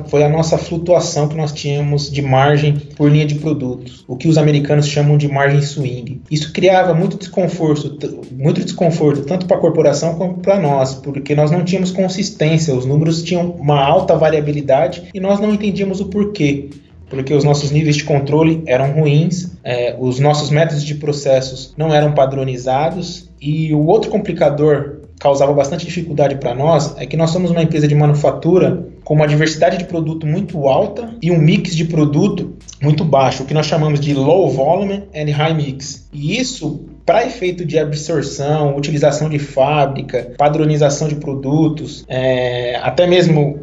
foi 0.06 0.22
a 0.22 0.28
nossa 0.28 0.58
flutuação 0.58 1.28
que 1.28 1.34
nós 1.34 1.50
tínhamos 1.50 2.10
de 2.10 2.20
margem 2.20 2.76
por 2.94 3.10
linha 3.10 3.24
de 3.24 3.36
produtos, 3.36 4.04
o 4.06 4.16
que 4.16 4.28
os 4.28 4.36
americanos 4.36 4.86
chamam 4.86 5.16
de 5.16 5.26
margem 5.28 5.62
swing. 5.62 6.20
Isso 6.30 6.52
criava 6.52 6.92
muito 6.92 7.16
desconforto, 7.16 7.96
muito 8.32 8.62
desconforto 8.62 9.22
tanto 9.22 9.46
para 9.46 9.56
a 9.56 9.60
corporação 9.60 10.16
como 10.16 10.34
para 10.34 10.60
nós, 10.60 10.94
porque 10.94 11.34
nós 11.34 11.50
não 11.50 11.64
tínhamos 11.64 11.90
consistência, 11.90 12.74
os 12.74 12.84
números 12.84 13.22
tinham 13.22 13.52
uma 13.52 13.82
alta 13.82 14.14
variabilidade 14.14 15.04
e 15.14 15.20
nós 15.20 15.40
não 15.40 15.54
entendíamos 15.54 16.00
o 16.00 16.06
porquê 16.10 16.68
porque 17.10 17.34
os 17.34 17.44
nossos 17.44 17.70
níveis 17.72 17.96
de 17.96 18.04
controle 18.04 18.62
eram 18.66 18.92
ruins, 18.92 19.50
é, 19.62 19.96
os 19.98 20.18
nossos 20.20 20.48
métodos 20.48 20.84
de 20.84 20.94
processos 20.94 21.74
não 21.76 21.92
eram 21.92 22.12
padronizados 22.12 23.28
e 23.40 23.74
o 23.74 23.84
outro 23.86 24.10
complicador 24.10 25.00
causava 25.18 25.52
bastante 25.52 25.84
dificuldade 25.84 26.36
para 26.36 26.54
nós 26.54 26.94
é 26.96 27.04
que 27.04 27.16
nós 27.16 27.30
somos 27.30 27.50
uma 27.50 27.62
empresa 27.62 27.86
de 27.86 27.94
manufatura 27.94 28.86
com 29.04 29.12
uma 29.14 29.28
diversidade 29.28 29.76
de 29.76 29.84
produto 29.84 30.26
muito 30.26 30.66
alta 30.66 31.14
e 31.20 31.30
um 31.30 31.38
mix 31.38 31.76
de 31.76 31.84
produto 31.84 32.56
muito 32.80 33.04
baixo, 33.04 33.42
o 33.42 33.46
que 33.46 33.52
nós 33.52 33.66
chamamos 33.66 34.00
de 34.00 34.14
low 34.14 34.50
volume 34.50 35.02
and 35.14 35.30
high 35.32 35.54
mix. 35.54 36.08
E 36.10 36.38
isso 36.38 36.88
para 37.10 37.26
efeito 37.26 37.64
de 37.64 37.76
absorção, 37.76 38.76
utilização 38.76 39.28
de 39.28 39.40
fábrica, 39.40 40.30
padronização 40.38 41.08
de 41.08 41.16
produtos, 41.16 42.04
é, 42.06 42.76
até 42.76 43.04
mesmo 43.04 43.58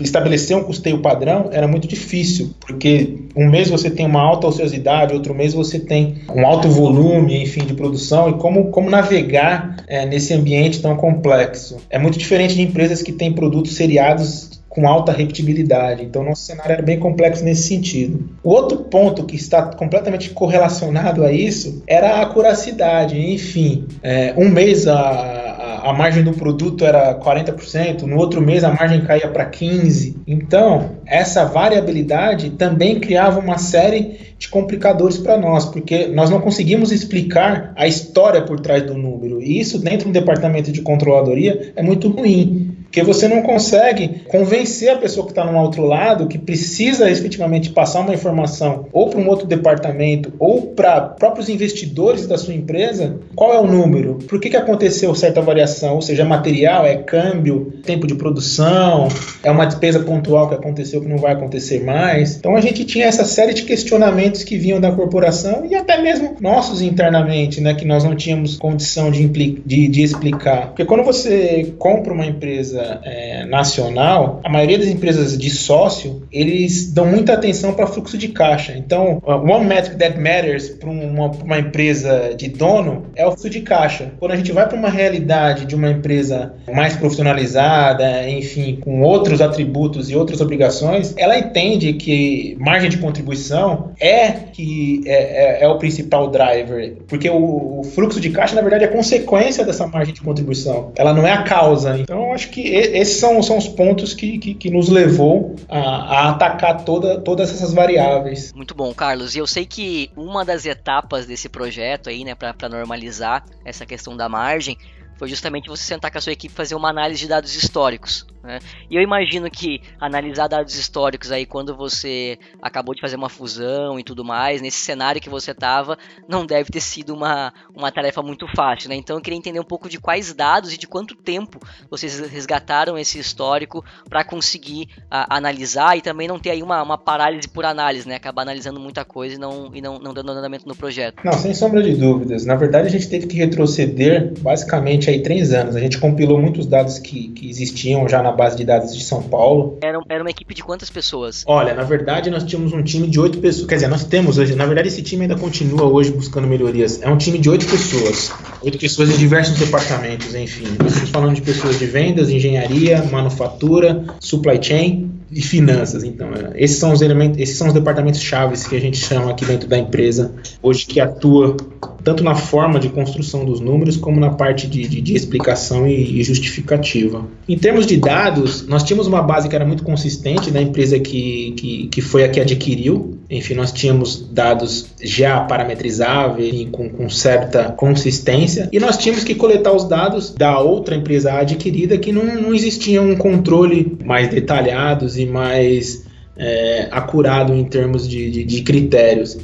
estabelecer 0.00 0.56
um 0.56 0.62
custeio 0.62 1.02
padrão 1.02 1.48
era 1.50 1.66
muito 1.66 1.88
difícil, 1.88 2.54
porque 2.60 3.18
um 3.34 3.50
mês 3.50 3.68
você 3.68 3.90
tem 3.90 4.06
uma 4.06 4.20
alta 4.20 4.46
ociosidade, 4.46 5.12
outro 5.12 5.34
mês 5.34 5.54
você 5.54 5.80
tem 5.80 6.20
um 6.32 6.46
alto 6.46 6.68
volume, 6.68 7.42
enfim, 7.42 7.64
de 7.64 7.74
produção, 7.74 8.30
e 8.30 8.34
como, 8.34 8.70
como 8.70 8.88
navegar 8.88 9.74
é, 9.88 10.06
nesse 10.06 10.32
ambiente 10.32 10.80
tão 10.80 10.96
complexo. 10.96 11.78
É 11.90 11.98
muito 11.98 12.16
diferente 12.16 12.54
de 12.54 12.62
empresas 12.62 13.02
que 13.02 13.10
têm 13.10 13.32
produtos 13.32 13.74
seriados 13.74 14.53
com 14.74 14.88
alta 14.88 15.12
repetibilidade. 15.12 16.02
Então, 16.02 16.24
nosso 16.24 16.42
cenário 16.42 16.72
era 16.72 16.82
bem 16.82 16.98
complexo 16.98 17.44
nesse 17.44 17.68
sentido. 17.68 18.28
O 18.42 18.50
outro 18.50 18.78
ponto 18.78 19.24
que 19.24 19.36
está 19.36 19.62
completamente 19.62 20.30
correlacionado 20.30 21.24
a 21.24 21.32
isso 21.32 21.82
era 21.86 22.16
a 22.16 22.22
acuracidade. 22.22 23.18
Enfim, 23.18 23.86
é, 24.02 24.34
um 24.36 24.48
mês 24.48 24.88
a, 24.88 25.44
a 25.84 25.92
margem 25.92 26.24
do 26.24 26.32
produto 26.32 26.84
era 26.84 27.14
40%, 27.14 28.02
no 28.02 28.16
outro 28.16 28.40
mês 28.40 28.64
a 28.64 28.72
margem 28.72 29.02
caía 29.02 29.28
para 29.28 29.48
15%. 29.48 30.14
Então, 30.26 30.92
essa 31.06 31.44
variabilidade 31.44 32.50
também 32.50 32.98
criava 32.98 33.38
uma 33.38 33.58
série 33.58 34.34
de 34.38 34.48
complicadores 34.48 35.18
para 35.18 35.36
nós, 35.36 35.66
porque 35.66 36.06
nós 36.06 36.30
não 36.30 36.40
conseguimos 36.40 36.90
explicar 36.90 37.72
a 37.76 37.86
história 37.86 38.40
por 38.42 38.60
trás 38.60 38.82
do 38.82 38.94
número. 38.94 39.42
E 39.42 39.60
isso, 39.60 39.78
dentro 39.78 40.08
do 40.08 40.12
departamento 40.12 40.72
de 40.72 40.80
controladoria, 40.80 41.72
é 41.76 41.82
muito 41.82 42.08
ruim. 42.08 42.73
Porque 42.94 43.02
você 43.02 43.26
não 43.26 43.42
consegue 43.42 44.22
convencer 44.28 44.88
a 44.88 44.96
pessoa 44.96 45.26
que 45.26 45.32
está 45.32 45.44
no 45.44 45.58
outro 45.58 45.84
lado, 45.84 46.28
que 46.28 46.38
precisa 46.38 47.10
efetivamente 47.10 47.70
passar 47.70 47.98
uma 47.98 48.14
informação 48.14 48.86
ou 48.92 49.10
para 49.10 49.18
um 49.18 49.28
outro 49.28 49.48
departamento 49.48 50.32
ou 50.38 50.62
para 50.62 51.00
próprios 51.00 51.48
investidores 51.48 52.28
da 52.28 52.38
sua 52.38 52.54
empresa, 52.54 53.18
qual 53.34 53.52
é 53.52 53.58
o 53.58 53.66
número, 53.66 54.20
por 54.28 54.40
que, 54.40 54.48
que 54.48 54.56
aconteceu 54.56 55.12
certa 55.12 55.40
variação, 55.40 55.96
ou 55.96 56.02
seja, 56.02 56.22
é 56.22 56.24
material, 56.24 56.86
é 56.86 56.96
câmbio, 56.98 57.72
tempo 57.84 58.06
de 58.06 58.14
produção, 58.14 59.08
é 59.42 59.50
uma 59.50 59.64
despesa 59.64 59.98
pontual 59.98 60.48
que 60.48 60.54
aconteceu 60.54 61.00
que 61.00 61.08
não 61.08 61.18
vai 61.18 61.32
acontecer 61.32 61.82
mais. 61.82 62.36
Então 62.36 62.54
a 62.54 62.60
gente 62.60 62.84
tinha 62.84 63.06
essa 63.06 63.24
série 63.24 63.54
de 63.54 63.64
questionamentos 63.64 64.44
que 64.44 64.56
vinham 64.56 64.80
da 64.80 64.92
corporação 64.92 65.66
e 65.68 65.74
até 65.74 66.00
mesmo 66.00 66.36
nossos 66.40 66.80
internamente, 66.80 67.60
né, 67.60 67.74
que 67.74 67.84
nós 67.84 68.04
não 68.04 68.14
tínhamos 68.14 68.56
condição 68.56 69.10
de, 69.10 69.26
de, 69.26 69.88
de 69.88 70.02
explicar. 70.02 70.68
Porque 70.68 70.84
quando 70.84 71.02
você 71.02 71.74
compra 71.76 72.12
uma 72.12 72.24
empresa 72.24 72.83
é, 73.04 73.44
nacional, 73.46 74.40
a 74.44 74.48
maioria 74.48 74.78
das 74.78 74.88
empresas 74.88 75.36
de 75.36 75.50
sócio, 75.50 76.26
eles 76.32 76.92
dão 76.92 77.06
muita 77.06 77.32
atenção 77.32 77.72
para 77.72 77.86
fluxo 77.86 78.16
de 78.18 78.28
caixa. 78.28 78.74
Então, 78.76 79.22
one 79.24 79.66
metric 79.66 79.96
that 79.96 80.18
matters 80.18 80.68
para 80.68 80.90
uma, 80.90 81.26
uma, 81.30 81.58
empresa 81.58 82.34
de 82.36 82.48
dono 82.48 83.06
é 83.14 83.26
o 83.26 83.30
fluxo 83.30 83.50
de 83.50 83.60
caixa. 83.60 84.12
Quando 84.18 84.32
a 84.32 84.36
gente 84.36 84.52
vai 84.52 84.68
para 84.68 84.78
uma 84.78 84.90
realidade 84.90 85.66
de 85.66 85.74
uma 85.74 85.90
empresa 85.90 86.54
mais 86.72 86.96
profissionalizada, 86.96 88.28
enfim, 88.28 88.78
com 88.80 89.02
outros 89.02 89.40
atributos 89.40 90.10
e 90.10 90.16
outras 90.16 90.40
obrigações, 90.40 91.14
ela 91.16 91.38
entende 91.38 91.92
que 91.94 92.56
margem 92.58 92.90
de 92.90 92.98
contribuição 92.98 93.92
é 94.00 94.30
que 94.30 95.02
é, 95.06 95.62
é, 95.62 95.64
é 95.64 95.68
o 95.68 95.78
principal 95.78 96.30
driver, 96.30 96.96
porque 97.06 97.28
o, 97.28 97.80
o 97.80 97.84
fluxo 97.84 98.20
de 98.20 98.30
caixa, 98.30 98.54
na 98.54 98.60
verdade, 98.62 98.84
é 98.84 98.88
consequência 98.88 99.64
dessa 99.64 99.86
margem 99.86 100.14
de 100.14 100.20
contribuição. 100.20 100.92
Ela 100.96 101.12
não 101.12 101.26
é 101.26 101.32
a 101.32 101.42
causa. 101.42 101.98
Então, 101.98 102.32
acho 102.32 102.50
que 102.50 102.73
esses 102.74 103.18
são, 103.18 103.42
são 103.42 103.58
os 103.58 103.68
pontos 103.68 104.14
que, 104.14 104.38
que, 104.38 104.54
que 104.54 104.70
nos 104.70 104.88
levou 104.88 105.54
a, 105.68 105.78
a, 105.78 106.28
atacar 106.30 106.84
toda, 106.84 107.20
todas 107.20 107.50
essas 107.50 107.72
variáveis. 107.72 108.52
Muito 108.52 108.74
bom, 108.74 108.92
Carlos. 108.92 109.34
E 109.34 109.38
eu 109.38 109.46
sei 109.46 109.64
que 109.64 110.10
uma 110.16 110.44
das 110.44 110.66
etapas 110.66 111.26
desse 111.26 111.48
projeto 111.48 112.08
aí, 112.08 112.24
né, 112.24 112.34
para 112.34 112.68
normalizar 112.68 113.44
essa 113.64 113.86
questão 113.86 114.16
da 114.16 114.28
margem, 114.28 114.76
foi 115.16 115.28
justamente 115.28 115.68
você 115.68 115.82
sentar 115.82 116.10
com 116.10 116.18
a 116.18 116.20
sua 116.20 116.32
equipe 116.32 116.52
e 116.52 116.56
fazer 116.56 116.74
uma 116.74 116.90
análise 116.90 117.20
de 117.20 117.28
dados 117.28 117.54
históricos. 117.54 118.26
Né? 118.44 118.58
E 118.90 118.96
eu 118.96 119.02
imagino 119.02 119.50
que 119.50 119.80
analisar 119.98 120.48
dados 120.48 120.76
históricos 120.76 121.32
aí 121.32 121.46
quando 121.46 121.74
você 121.74 122.38
acabou 122.60 122.94
de 122.94 123.00
fazer 123.00 123.16
uma 123.16 123.30
fusão 123.30 123.98
e 123.98 124.04
tudo 124.04 124.24
mais, 124.24 124.60
nesse 124.60 124.80
cenário 124.80 125.20
que 125.20 125.30
você 125.30 125.52
estava, 125.52 125.96
não 126.28 126.44
deve 126.44 126.70
ter 126.70 126.80
sido 126.80 127.14
uma, 127.14 127.52
uma 127.74 127.90
tarefa 127.90 128.22
muito 128.22 128.46
fácil. 128.54 128.90
Né? 128.90 128.96
Então 128.96 129.16
eu 129.16 129.22
queria 129.22 129.38
entender 129.38 129.60
um 129.60 129.64
pouco 129.64 129.88
de 129.88 129.98
quais 129.98 130.34
dados 130.34 130.74
e 130.74 130.78
de 130.78 130.86
quanto 130.86 131.14
tempo 131.14 131.58
vocês 131.90 132.20
resgataram 132.20 132.98
esse 132.98 133.18
histórico 133.18 133.82
para 134.08 134.22
conseguir 134.22 134.88
a, 135.10 135.36
analisar 135.36 135.96
e 135.96 136.02
também 136.02 136.28
não 136.28 136.38
ter 136.38 136.50
aí 136.50 136.62
uma, 136.62 136.82
uma 136.82 136.98
parálise 136.98 137.48
por 137.48 137.64
análise, 137.64 138.06
né? 138.06 138.16
acabar 138.16 138.42
analisando 138.42 138.78
muita 138.78 139.04
coisa 139.04 139.36
e 139.36 139.38
não, 139.38 139.70
e 139.72 139.80
não, 139.80 139.98
não 139.98 140.12
dando 140.12 140.32
andamento 140.32 140.68
no 140.68 140.76
projeto. 140.76 141.22
Não, 141.24 141.32
sem 141.32 141.54
sombra 141.54 141.82
de 141.82 141.94
dúvidas. 141.94 142.44
Na 142.44 142.56
verdade, 142.56 142.88
a 142.88 142.90
gente 142.90 143.08
teve 143.08 143.26
que 143.26 143.36
retroceder 143.36 144.32
basicamente 144.40 145.03
aí 145.10 145.22
três 145.22 145.52
anos. 145.52 145.76
A 145.76 145.80
gente 145.80 145.98
compilou 145.98 146.40
muitos 146.40 146.66
dados 146.66 146.98
que, 146.98 147.28
que 147.28 147.48
existiam 147.48 148.08
já 148.08 148.22
na 148.22 148.32
base 148.32 148.56
de 148.56 148.64
dados 148.64 148.96
de 148.96 149.02
São 149.02 149.22
Paulo. 149.22 149.78
Era, 149.82 150.00
era 150.08 150.22
uma 150.22 150.30
equipe 150.30 150.54
de 150.54 150.62
quantas 150.62 150.90
pessoas? 150.90 151.44
Olha, 151.46 151.74
na 151.74 151.82
verdade 151.82 152.30
nós 152.30 152.44
tínhamos 152.44 152.72
um 152.72 152.82
time 152.82 153.06
de 153.06 153.18
oito 153.20 153.38
pessoas. 153.38 153.66
Quer 153.66 153.76
dizer, 153.76 153.88
nós 153.88 154.04
temos 154.04 154.38
hoje, 154.38 154.54
na 154.54 154.66
verdade 154.66 154.88
esse 154.88 155.02
time 155.02 155.22
ainda 155.22 155.36
continua 155.36 155.84
hoje 155.84 156.10
buscando 156.10 156.46
melhorias. 156.46 157.02
É 157.02 157.08
um 157.08 157.16
time 157.16 157.38
de 157.38 157.48
oito 157.48 157.66
pessoas. 157.66 158.32
Oito 158.62 158.78
pessoas 158.78 159.10
em 159.10 159.16
diversos 159.16 159.58
departamentos, 159.58 160.34
enfim. 160.34 160.66
Nós 160.78 160.92
estamos 160.92 161.10
falando 161.10 161.34
de 161.34 161.42
pessoas 161.42 161.78
de 161.78 161.86
vendas, 161.86 162.30
engenharia, 162.30 163.02
manufatura, 163.04 164.04
supply 164.20 164.62
chain 164.62 165.13
e 165.30 165.42
finanças. 165.42 166.04
Então, 166.04 166.28
é, 166.28 166.52
esses 166.62 166.78
são 166.78 166.92
os 166.92 167.02
elementos, 167.02 167.38
esses 167.38 167.56
são 167.56 167.68
os 167.68 167.74
departamentos 167.74 168.20
chaves 168.20 168.66
que 168.66 168.76
a 168.76 168.80
gente 168.80 168.96
chama 168.96 169.30
aqui 169.30 169.44
dentro 169.44 169.68
da 169.68 169.78
empresa 169.78 170.32
hoje 170.62 170.86
que 170.86 171.00
atua 171.00 171.56
tanto 172.02 172.22
na 172.22 172.34
forma 172.34 172.78
de 172.78 172.90
construção 172.90 173.44
dos 173.44 173.60
números 173.60 173.96
como 173.96 174.20
na 174.20 174.30
parte 174.30 174.66
de, 174.66 174.86
de, 174.86 175.00
de 175.00 175.14
explicação 175.14 175.86
e, 175.86 176.20
e, 176.20 176.22
justificativa. 176.22 177.26
Em 177.48 177.58
termos 177.58 177.86
de 177.86 177.96
dados, 177.96 178.66
nós 178.66 178.82
tínhamos 178.82 179.06
uma 179.06 179.22
base 179.22 179.48
que 179.48 179.56
era 179.56 179.64
muito 179.64 179.82
consistente 179.82 180.50
da 180.50 180.60
empresa 180.60 180.98
que, 181.00 181.52
que, 181.52 181.86
que 181.88 182.00
foi 182.02 182.24
a 182.24 182.28
que 182.28 182.40
adquiriu. 182.40 183.18
Enfim, 183.36 183.54
nós 183.54 183.72
tínhamos 183.72 184.28
dados 184.30 184.86
já 185.02 185.40
parametrizáveis 185.40 186.54
e 186.54 186.66
com, 186.66 186.88
com 186.88 187.08
certa 187.08 187.64
consistência, 187.72 188.68
e 188.72 188.78
nós 188.78 188.96
tínhamos 188.96 189.24
que 189.24 189.34
coletar 189.34 189.72
os 189.72 189.84
dados 189.88 190.30
da 190.30 190.60
outra 190.60 190.94
empresa 190.94 191.32
adquirida 191.32 191.98
que 191.98 192.12
não, 192.12 192.24
não 192.40 192.54
existia 192.54 193.02
um 193.02 193.16
controle 193.16 193.98
mais 194.04 194.28
detalhados 194.28 195.18
e 195.18 195.26
mais 195.26 196.04
é, 196.36 196.88
acurado 196.92 197.52
em 197.52 197.64
termos 197.64 198.08
de, 198.08 198.30
de, 198.30 198.44
de 198.44 198.62
critérios. 198.62 199.36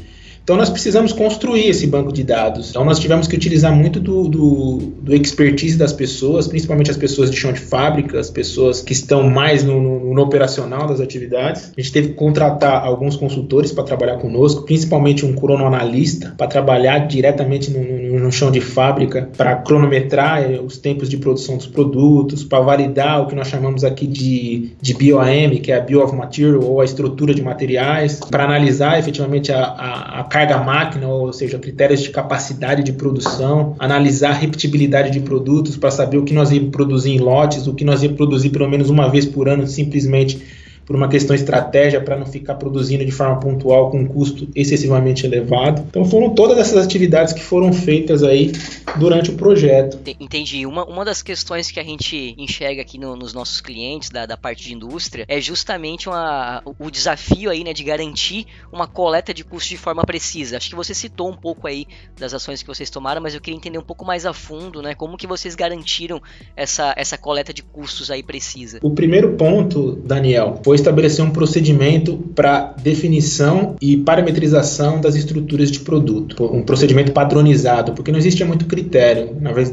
Então 0.50 0.58
nós 0.58 0.68
precisamos 0.68 1.12
construir 1.12 1.68
esse 1.68 1.86
banco 1.86 2.12
de 2.12 2.24
dados. 2.24 2.70
Então 2.70 2.84
nós 2.84 2.98
tivemos 2.98 3.28
que 3.28 3.36
utilizar 3.36 3.72
muito 3.72 4.00
do, 4.00 4.26
do, 4.26 4.78
do 5.00 5.14
expertise 5.14 5.78
das 5.78 5.92
pessoas, 5.92 6.48
principalmente 6.48 6.90
as 6.90 6.96
pessoas 6.96 7.30
de 7.30 7.36
chão 7.36 7.52
de 7.52 7.60
fábrica, 7.60 8.18
as 8.18 8.30
pessoas 8.30 8.82
que 8.82 8.92
estão 8.92 9.30
mais 9.30 9.62
no, 9.62 9.80
no, 9.80 10.12
no 10.12 10.20
operacional 10.20 10.88
das 10.88 10.98
atividades. 10.98 11.70
A 11.76 11.80
gente 11.80 11.92
teve 11.92 12.08
que 12.08 12.14
contratar 12.14 12.84
alguns 12.84 13.14
consultores 13.14 13.70
para 13.70 13.84
trabalhar 13.84 14.16
conosco, 14.18 14.62
principalmente 14.62 15.24
um 15.24 15.34
cronoanalista 15.34 16.34
para 16.36 16.48
trabalhar 16.48 17.06
diretamente 17.06 17.70
no, 17.70 17.84
no, 17.84 17.99
chão 18.30 18.50
de 18.50 18.60
fábrica, 18.60 19.28
para 19.36 19.56
cronometrar 19.56 20.42
eh, 20.42 20.60
os 20.60 20.78
tempos 20.78 21.08
de 21.08 21.16
produção 21.16 21.56
dos 21.56 21.66
produtos, 21.66 22.44
para 22.44 22.60
validar 22.60 23.22
o 23.22 23.26
que 23.26 23.34
nós 23.34 23.48
chamamos 23.48 23.84
aqui 23.84 24.06
de, 24.06 24.72
de 24.80 24.94
BOM, 24.94 25.60
que 25.62 25.70
é 25.70 25.76
a 25.76 25.80
Bill 25.80 26.02
of 26.02 26.14
Material, 26.14 26.62
ou 26.62 26.80
a 26.80 26.84
estrutura 26.84 27.34
de 27.34 27.42
materiais, 27.42 28.20
para 28.30 28.44
analisar 28.44 28.98
efetivamente 28.98 29.52
a, 29.52 29.62
a, 29.62 30.20
a 30.20 30.24
carga 30.24 30.58
máquina, 30.58 31.08
ou 31.08 31.32
seja, 31.32 31.58
critérios 31.58 32.00
de 32.00 32.10
capacidade 32.10 32.82
de 32.82 32.92
produção, 32.92 33.74
analisar 33.78 34.30
a 34.30 34.34
repetibilidade 34.34 35.10
de 35.10 35.20
produtos 35.20 35.76
para 35.76 35.90
saber 35.90 36.18
o 36.18 36.24
que 36.24 36.32
nós 36.32 36.50
íamos 36.50 36.70
produzir 36.70 37.10
em 37.10 37.18
lotes, 37.18 37.66
o 37.66 37.74
que 37.74 37.84
nós 37.84 38.02
íamos 38.02 38.16
produzir 38.16 38.50
pelo 38.50 38.68
menos 38.68 38.90
uma 38.90 39.08
vez 39.08 39.26
por 39.26 39.48
ano, 39.48 39.66
simplesmente 39.66 40.40
por 40.84 40.96
uma 40.96 41.08
questão 41.08 41.34
de 41.36 41.42
estratégia 41.42 42.00
para 42.00 42.16
não 42.16 42.26
ficar 42.26 42.56
produzindo 42.56 43.04
de 43.04 43.12
forma 43.12 43.38
pontual 43.38 43.90
com 43.90 44.00
um 44.00 44.06
custo 44.06 44.48
excessivamente 44.54 45.24
elevado. 45.24 45.84
Então 45.88 46.04
foram 46.04 46.30
todas 46.30 46.58
essas 46.58 46.84
atividades 46.84 47.32
que 47.32 47.42
foram 47.42 47.72
feitas 47.72 48.22
aí 48.22 48.52
durante 48.98 49.30
o 49.30 49.34
projeto. 49.34 49.98
Entendi. 50.18 50.66
Uma, 50.66 50.84
uma 50.84 51.04
das 51.04 51.22
questões 51.22 51.70
que 51.70 51.78
a 51.78 51.84
gente 51.84 52.34
enxerga 52.36 52.82
aqui 52.82 52.98
no, 52.98 53.14
nos 53.16 53.32
nossos 53.32 53.60
clientes 53.60 54.10
da, 54.10 54.26
da 54.26 54.36
parte 54.36 54.64
de 54.64 54.74
indústria 54.74 55.24
é 55.28 55.40
justamente 55.40 56.08
uma, 56.08 56.62
o 56.78 56.90
desafio 56.90 57.50
aí, 57.50 57.62
né, 57.62 57.72
de 57.72 57.84
garantir 57.84 58.46
uma 58.72 58.86
coleta 58.86 59.32
de 59.32 59.44
custos 59.44 59.70
de 59.70 59.76
forma 59.76 60.02
precisa. 60.04 60.56
Acho 60.56 60.70
que 60.70 60.76
você 60.76 60.94
citou 60.94 61.30
um 61.30 61.36
pouco 61.36 61.66
aí 61.66 61.86
das 62.18 62.34
ações 62.34 62.62
que 62.62 62.68
vocês 62.68 62.90
tomaram, 62.90 63.20
mas 63.20 63.34
eu 63.34 63.40
queria 63.40 63.56
entender 63.56 63.78
um 63.78 63.84
pouco 63.84 64.04
mais 64.04 64.26
a 64.26 64.32
fundo, 64.32 64.82
né, 64.82 64.94
como 64.94 65.16
que 65.16 65.26
vocês 65.26 65.54
garantiram 65.54 66.20
essa, 66.56 66.92
essa 66.96 67.16
coleta 67.16 67.52
de 67.52 67.62
custos 67.62 68.10
aí 68.10 68.22
precisa. 68.22 68.78
O 68.82 68.90
primeiro 68.90 69.34
ponto, 69.36 69.92
Daniel, 70.04 70.60
foi 70.64 70.69
estabelecer 70.74 71.24
um 71.24 71.30
procedimento 71.30 72.16
para 72.34 72.74
definição 72.82 73.76
e 73.80 73.96
parametrização 73.96 75.00
das 75.00 75.14
estruturas 75.14 75.70
de 75.70 75.80
produto, 75.80 76.44
um 76.44 76.62
procedimento 76.62 77.12
padronizado, 77.12 77.92
porque 77.92 78.10
não 78.10 78.18
existia 78.18 78.46
muito 78.46 78.66
critério. 78.66 79.30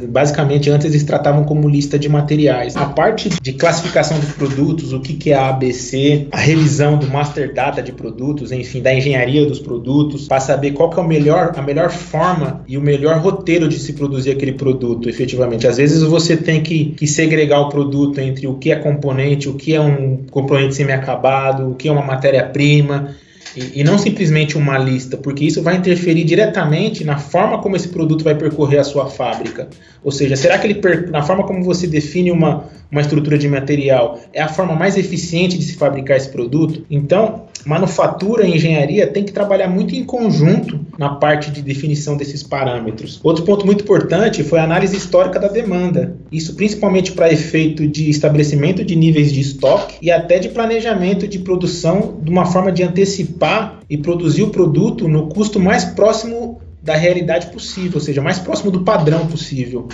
Basicamente, 0.10 0.70
antes 0.70 0.86
eles 0.86 1.04
tratavam 1.04 1.44
como 1.44 1.68
lista 1.68 1.98
de 1.98 2.10
materiais. 2.10 2.76
A 2.76 2.86
parte 2.86 3.30
de 3.42 3.54
classificação 3.54 4.20
dos 4.20 4.32
produtos, 4.32 4.94
o 4.94 5.00
que, 5.00 5.32
é 5.32 5.36
a 5.36 5.50
ABC, 5.50 6.28
a 6.32 6.38
revisão 6.38 6.98
do 6.98 7.08
master 7.08 7.54
data 7.54 7.82
de 7.82 7.92
produtos, 7.92 8.52
enfim, 8.52 8.82
da 8.82 8.94
engenharia 8.94 9.46
dos 9.46 9.60
produtos, 9.60 10.28
para 10.28 10.40
saber 10.40 10.72
qual 10.72 10.90
que 10.90 11.00
é 11.00 11.04
o 11.04 11.08
melhor, 11.08 11.54
a 11.56 11.62
melhor 11.62 11.90
forma 11.90 12.64
e 12.68 12.78
o 12.78 12.82
melhor 12.82 13.20
roteiro 13.20 13.68
de 13.68 13.80
se 13.80 13.94
produzir 13.94 14.32
aquele 14.32 14.54
produto, 14.54 15.10
efetivamente. 15.10 15.68
Às 15.68 15.78
vezes 15.78 16.04
você 16.04 16.38
tem 16.38 16.62
que, 16.62 16.86
que 16.92 17.08
segregar 17.08 17.62
o 17.62 17.70
produto 17.70 18.20
entre 18.20 18.48
o 18.48 18.56
que 18.56 18.72
é 18.72 18.76
componente, 18.76 19.50
o 19.50 19.54
que 19.54 19.74
é 19.74 19.82
um 19.82 20.26
componente 20.30 20.76
semi 20.88 20.92
acabado, 20.94 21.70
o 21.70 21.76
que 21.76 21.88
é 21.88 21.92
uma 21.92 22.02
matéria-prima, 22.02 23.16
e, 23.56 23.82
e, 23.82 23.84
não 23.84 23.98
simplesmente 23.98 24.58
uma 24.58 24.78
lista, 24.78 25.18
porque 25.18 25.44
isso 25.44 25.64
vai 25.64 25.76
interferir 25.76 26.24
diretamente 26.24 27.04
na 27.04 27.18
forma 27.18 27.60
como 27.60 27.76
esse 27.76 27.88
produto 27.90 28.24
vai 28.24 28.36
percorrer 28.36 28.78
a 28.78 28.84
sua 28.84 29.08
fábrica. 29.08 29.68
Ou 30.04 30.12
seja, 30.12 30.36
será 30.36 30.58
que 30.60 30.68
ele 30.68 30.82
na 31.10 31.24
forma 31.24 31.44
como 31.44 31.64
você 31.64 31.88
define 31.88 32.32
uma, 32.32 32.66
uma 32.92 33.02
estrutura 33.02 33.38
de 33.38 33.48
material 33.48 34.20
é 34.32 34.42
a 34.42 34.48
forma 34.48 34.76
mais 34.76 34.96
eficiente 34.96 35.58
de 35.58 35.64
se 35.64 35.76
fabricar 35.76 36.18
esse 36.18 36.30
produto? 36.30 36.86
Então, 36.90 37.46
manufatura 37.68 38.48
e 38.48 38.56
engenharia 38.56 39.06
têm 39.06 39.24
que 39.24 39.32
trabalhar 39.32 39.68
muito 39.68 39.94
em 39.94 40.04
conjunto 40.04 40.80
na 40.98 41.10
parte 41.10 41.52
de 41.52 41.62
definição 41.62 42.16
desses 42.16 42.42
parâmetros. 42.42 43.20
Outro 43.24 43.44
ponto 43.44 43.66
muito 43.66 43.84
importante 43.84 44.44
foi 44.44 44.60
a 44.60 44.64
análise 44.64 44.96
histórica 44.96 45.38
da 45.38 45.50
demanda. 45.50 46.16
Isso 46.32 46.56
principalmente 46.56 47.12
para 47.12 47.32
efeito 47.32 47.86
de 47.86 48.10
estabelecimento 48.10 48.84
de 48.86 48.96
níveis 48.96 49.34
de 49.34 49.42
estoque 49.42 49.98
e 50.02 50.10
até 50.10 50.40
de 50.40 50.50
planejamento 50.50 51.28
de 51.28 51.40
produção 51.40 52.20
de 52.24 52.32
uma 52.32 52.46
forma 52.46 52.72
de 52.72 52.84
antecipar 52.84 53.80
e 53.90 53.98
produzir 53.98 54.44
o 54.44 54.50
produto 54.50 55.08
no 55.08 55.28
custo 55.28 55.60
mais 55.60 55.84
próximo 55.84 56.47
da 56.88 56.96
realidade 56.96 57.48
possível, 57.48 57.96
ou 57.96 58.00
seja, 58.00 58.22
mais 58.22 58.40
próximo 58.40 58.72
do 58.72 58.80
padrão 58.80 59.28
possível. 59.28 59.90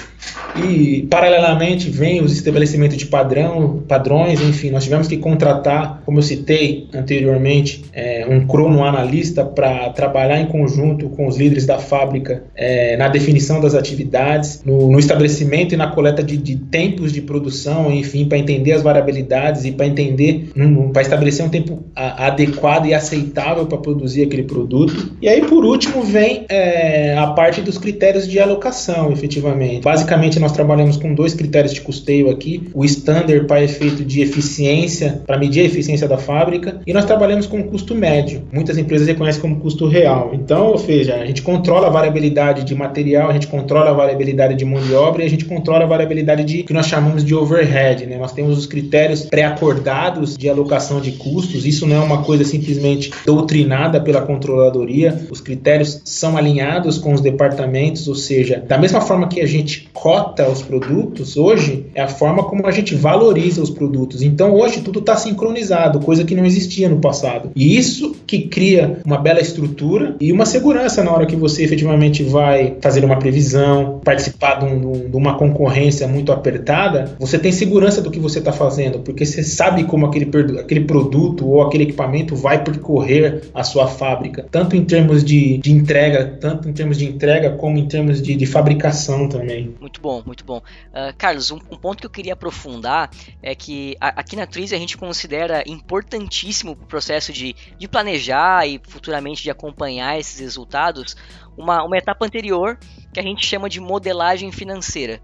E 0.56 1.08
paralelamente 1.10 1.90
vem 1.90 2.22
os 2.22 2.32
estabelecimentos 2.32 2.98
de 2.98 3.08
padrão, 3.08 3.82
padrões, 3.88 4.40
enfim, 4.40 4.70
nós 4.70 4.84
tivemos 4.84 5.08
que 5.08 5.18
contratar, 5.18 6.04
como 6.06 6.20
eu 6.20 6.22
citei 6.22 6.88
anteriormente, 6.94 7.84
é, 7.94 8.28
um 8.30 8.46
cronoanalista 8.46 9.44
para 9.44 9.90
trabalhar 9.90 10.40
em 10.40 10.46
conjunto 10.46 11.10
com 11.10 11.26
os 11.28 11.36
líderes 11.36 11.66
da 11.66 11.80
fábrica 11.80 12.44
é, 12.56 12.96
na 12.96 13.08
definição 13.08 13.60
das 13.60 13.74
atividades, 13.74 14.62
no, 14.64 14.92
no 14.92 15.00
estabelecimento 15.00 15.74
e 15.74 15.78
na 15.78 15.88
coleta 15.88 16.22
de, 16.22 16.38
de, 16.38 16.58
tempos 16.58 17.12
de 17.12 17.22
produção, 17.22 17.92
enfim, 17.92 18.26
para 18.26 18.38
entender 18.38 18.74
as 18.74 18.84
variabilidades 18.84 19.66
e 19.66 19.72
para 19.72 19.88
entender, 19.88 20.52
para 20.94 21.02
estabelecer 21.02 21.44
um 21.44 21.50
tempo 21.50 21.84
a, 21.96 22.28
adequado 22.28 22.86
e 22.86 22.94
aceitável 22.94 23.66
para 23.66 23.80
produzir 23.80 24.22
aquele 24.22 24.44
produto. 24.44 25.16
E 25.20 25.28
aí, 25.28 25.42
por 25.42 25.66
último, 25.66 26.04
vem 26.04 26.46
é, 26.48 26.83
é 26.84 27.18
a 27.18 27.28
parte 27.28 27.62
dos 27.62 27.78
critérios 27.78 28.28
de 28.28 28.40
alocação, 28.40 29.12
efetivamente. 29.12 29.84
Basicamente, 29.84 30.40
nós 30.40 30.52
trabalhamos 30.52 30.98
com 30.98 31.14
dois 31.14 31.34
critérios 31.34 31.74
de 31.74 31.82
custeio 31.82 32.30
aqui: 32.30 32.70
o 32.74 32.84
standard 32.84 33.46
para 33.48 33.64
efeito 33.64 34.04
de 34.04 34.22
eficiência, 34.22 35.22
para 35.26 35.38
medir 35.38 35.62
a 35.62 35.66
eficiência 35.66 36.08
da 36.08 36.18
fábrica, 36.18 36.82
e 36.86 36.94
nós 36.94 37.06
trabalhamos 37.06 37.46
com 37.46 37.60
o 37.60 37.64
custo 37.64 37.96
médio. 37.96 38.44
Muitas 38.52 38.78
empresas 38.78 39.08
reconhecem 39.08 39.42
como 39.42 39.60
custo 39.60 39.88
real. 39.88 40.32
Então, 40.34 40.68
ou 40.68 40.78
seja, 40.78 41.16
a 41.16 41.26
gente 41.26 41.42
controla 41.42 41.88
a 41.88 41.90
variabilidade 41.90 42.64
de 42.64 42.76
material, 42.76 43.30
a 43.30 43.34
gente 43.34 43.48
controla 43.48 43.92
a 43.92 43.94
variabilidade 43.94 44.56
de 44.56 44.66
mão 44.66 44.82
de 44.82 44.94
obra 44.94 45.24
e 45.24 45.26
a 45.26 45.30
gente 45.30 45.46
controla 45.46 45.84
a 45.84 45.88
variabilidade 45.88 46.44
de 46.44 46.64
que 46.64 46.74
nós 46.74 46.88
chamamos 46.88 47.24
de 47.24 47.34
overhead. 47.34 48.06
Né? 48.06 48.18
Nós 48.18 48.34
temos 48.34 48.58
os 48.58 48.66
critérios 48.66 49.24
pré-acordados 49.24 50.38
de 50.38 50.50
alocação 50.50 51.00
de 51.00 51.14
custos. 51.14 51.66
Isso 51.66 51.88
não 51.88 51.96
é 51.96 52.00
uma 52.00 52.24
coisa 52.24 52.44
simplesmente 52.44 53.12
doutrinada 53.26 54.02
pela 54.02 54.22
controladoria. 54.22 55.26
Os 55.30 55.40
critérios 55.40 56.02
são 56.04 56.36
alinhados 56.38 56.63
alinhados 56.64 56.98
com 56.98 57.14
os 57.14 57.22
departamentos, 57.22 58.08
ou 58.08 58.16
seja, 58.16 58.64
da 58.66 58.78
mesma 58.78 59.02
forma 59.02 59.28
que 59.28 59.42
a 59.42 59.46
gente 59.46 59.90
cota 59.94 60.50
os 60.50 60.62
produtos, 60.62 61.36
hoje 61.36 61.86
é 61.94 62.02
a 62.02 62.08
forma 62.08 62.44
como 62.44 62.66
a 62.66 62.72
gente 62.72 62.96
valoriza 62.96 63.62
os 63.62 63.70
produtos. 63.70 64.22
Então 64.22 64.54
hoje 64.54 64.82
tudo 64.82 65.00
está 65.00 65.16
sincronizado, 65.16 66.00
coisa 66.00 66.24
que 66.24 66.36
não 66.36 66.46
existia 66.46 66.88
no 66.90 67.00
passado. 67.00 67.52
E 67.56 67.78
isso 67.78 68.16
que 68.26 68.48
cria 68.48 69.00
uma 69.06 69.18
bela 69.18 69.42
estrutura 69.42 70.16
e 70.20 70.32
uma 70.32 70.46
segurança 70.46 71.04
na 71.04 71.12
hora 71.12 71.26
que 71.26 71.36
você 71.36 71.64
efetivamente 71.64 72.24
vai 72.24 72.78
fazer 72.82 73.04
uma 73.04 73.18
previsão, 73.18 74.00
participar 74.04 74.60
de, 74.60 74.66
um, 74.66 75.10
de 75.10 75.16
uma 75.16 75.38
concorrência 75.38 76.08
muito 76.08 76.32
apertada, 76.32 77.16
você 77.20 77.38
tem 77.38 77.52
segurança 77.52 78.02
do 78.02 78.10
que 78.10 78.20
você 78.20 78.40
está 78.40 78.52
fazendo, 78.52 79.00
porque 79.00 79.26
você 79.26 79.44
sabe 79.44 79.84
como 79.84 80.06
aquele, 80.06 80.30
aquele 80.60 80.82
produto 80.82 81.48
ou 81.48 81.62
aquele 81.62 81.84
equipamento 81.84 82.36
vai 82.36 82.64
percorrer 82.64 83.44
a 83.54 83.64
sua 83.64 83.88
fábrica, 83.88 84.46
tanto 84.50 84.76
em 84.76 84.84
termos 84.84 85.24
de, 85.24 85.58
de 85.58 85.72
entrega, 85.72 86.38
tanto 86.40 86.53
tanto 86.54 86.70
em 86.70 86.74
termos 86.74 86.98
de 86.98 87.06
entrega 87.06 87.52
como 87.58 87.78
em 87.78 87.88
termos 87.88 88.22
de, 88.22 88.36
de 88.36 88.46
fabricação 88.46 89.28
também. 89.28 89.76
Muito 89.80 90.00
bom, 90.00 90.22
muito 90.26 90.46
bom. 90.46 90.58
Uh, 90.58 91.14
Carlos, 91.18 91.52
um, 91.52 91.56
um, 91.56 91.78
ponto 91.78 92.00
que 92.02 92.06
eu 92.06 92.10
queria 92.10 92.34
aprofundar 92.34 93.10
é 93.42 93.56
que 93.56 93.96
a, 94.00 94.20
aqui 94.20 94.36
na 94.36 94.46
Tris 94.46 94.72
a 94.72 94.78
gente 94.78 94.98
considera 94.98 95.64
importantíssimo 95.68 96.72
o 96.72 96.76
processo 96.76 97.34
de, 97.34 97.56
de 97.78 97.88
planejar 97.88 98.68
e 98.68 98.80
futuramente 98.88 99.42
de 99.42 99.50
acompanhar 99.50 100.20
esses 100.20 100.40
resultados 100.40 101.16
uma, 101.58 101.84
uma 101.84 101.98
etapa 101.98 102.26
anterior 102.26 102.78
que 103.12 103.20
a 103.20 103.24
gente 103.24 103.46
chama 103.46 103.70
de 103.70 103.80
modelagem 103.80 104.52
financeira 104.52 105.20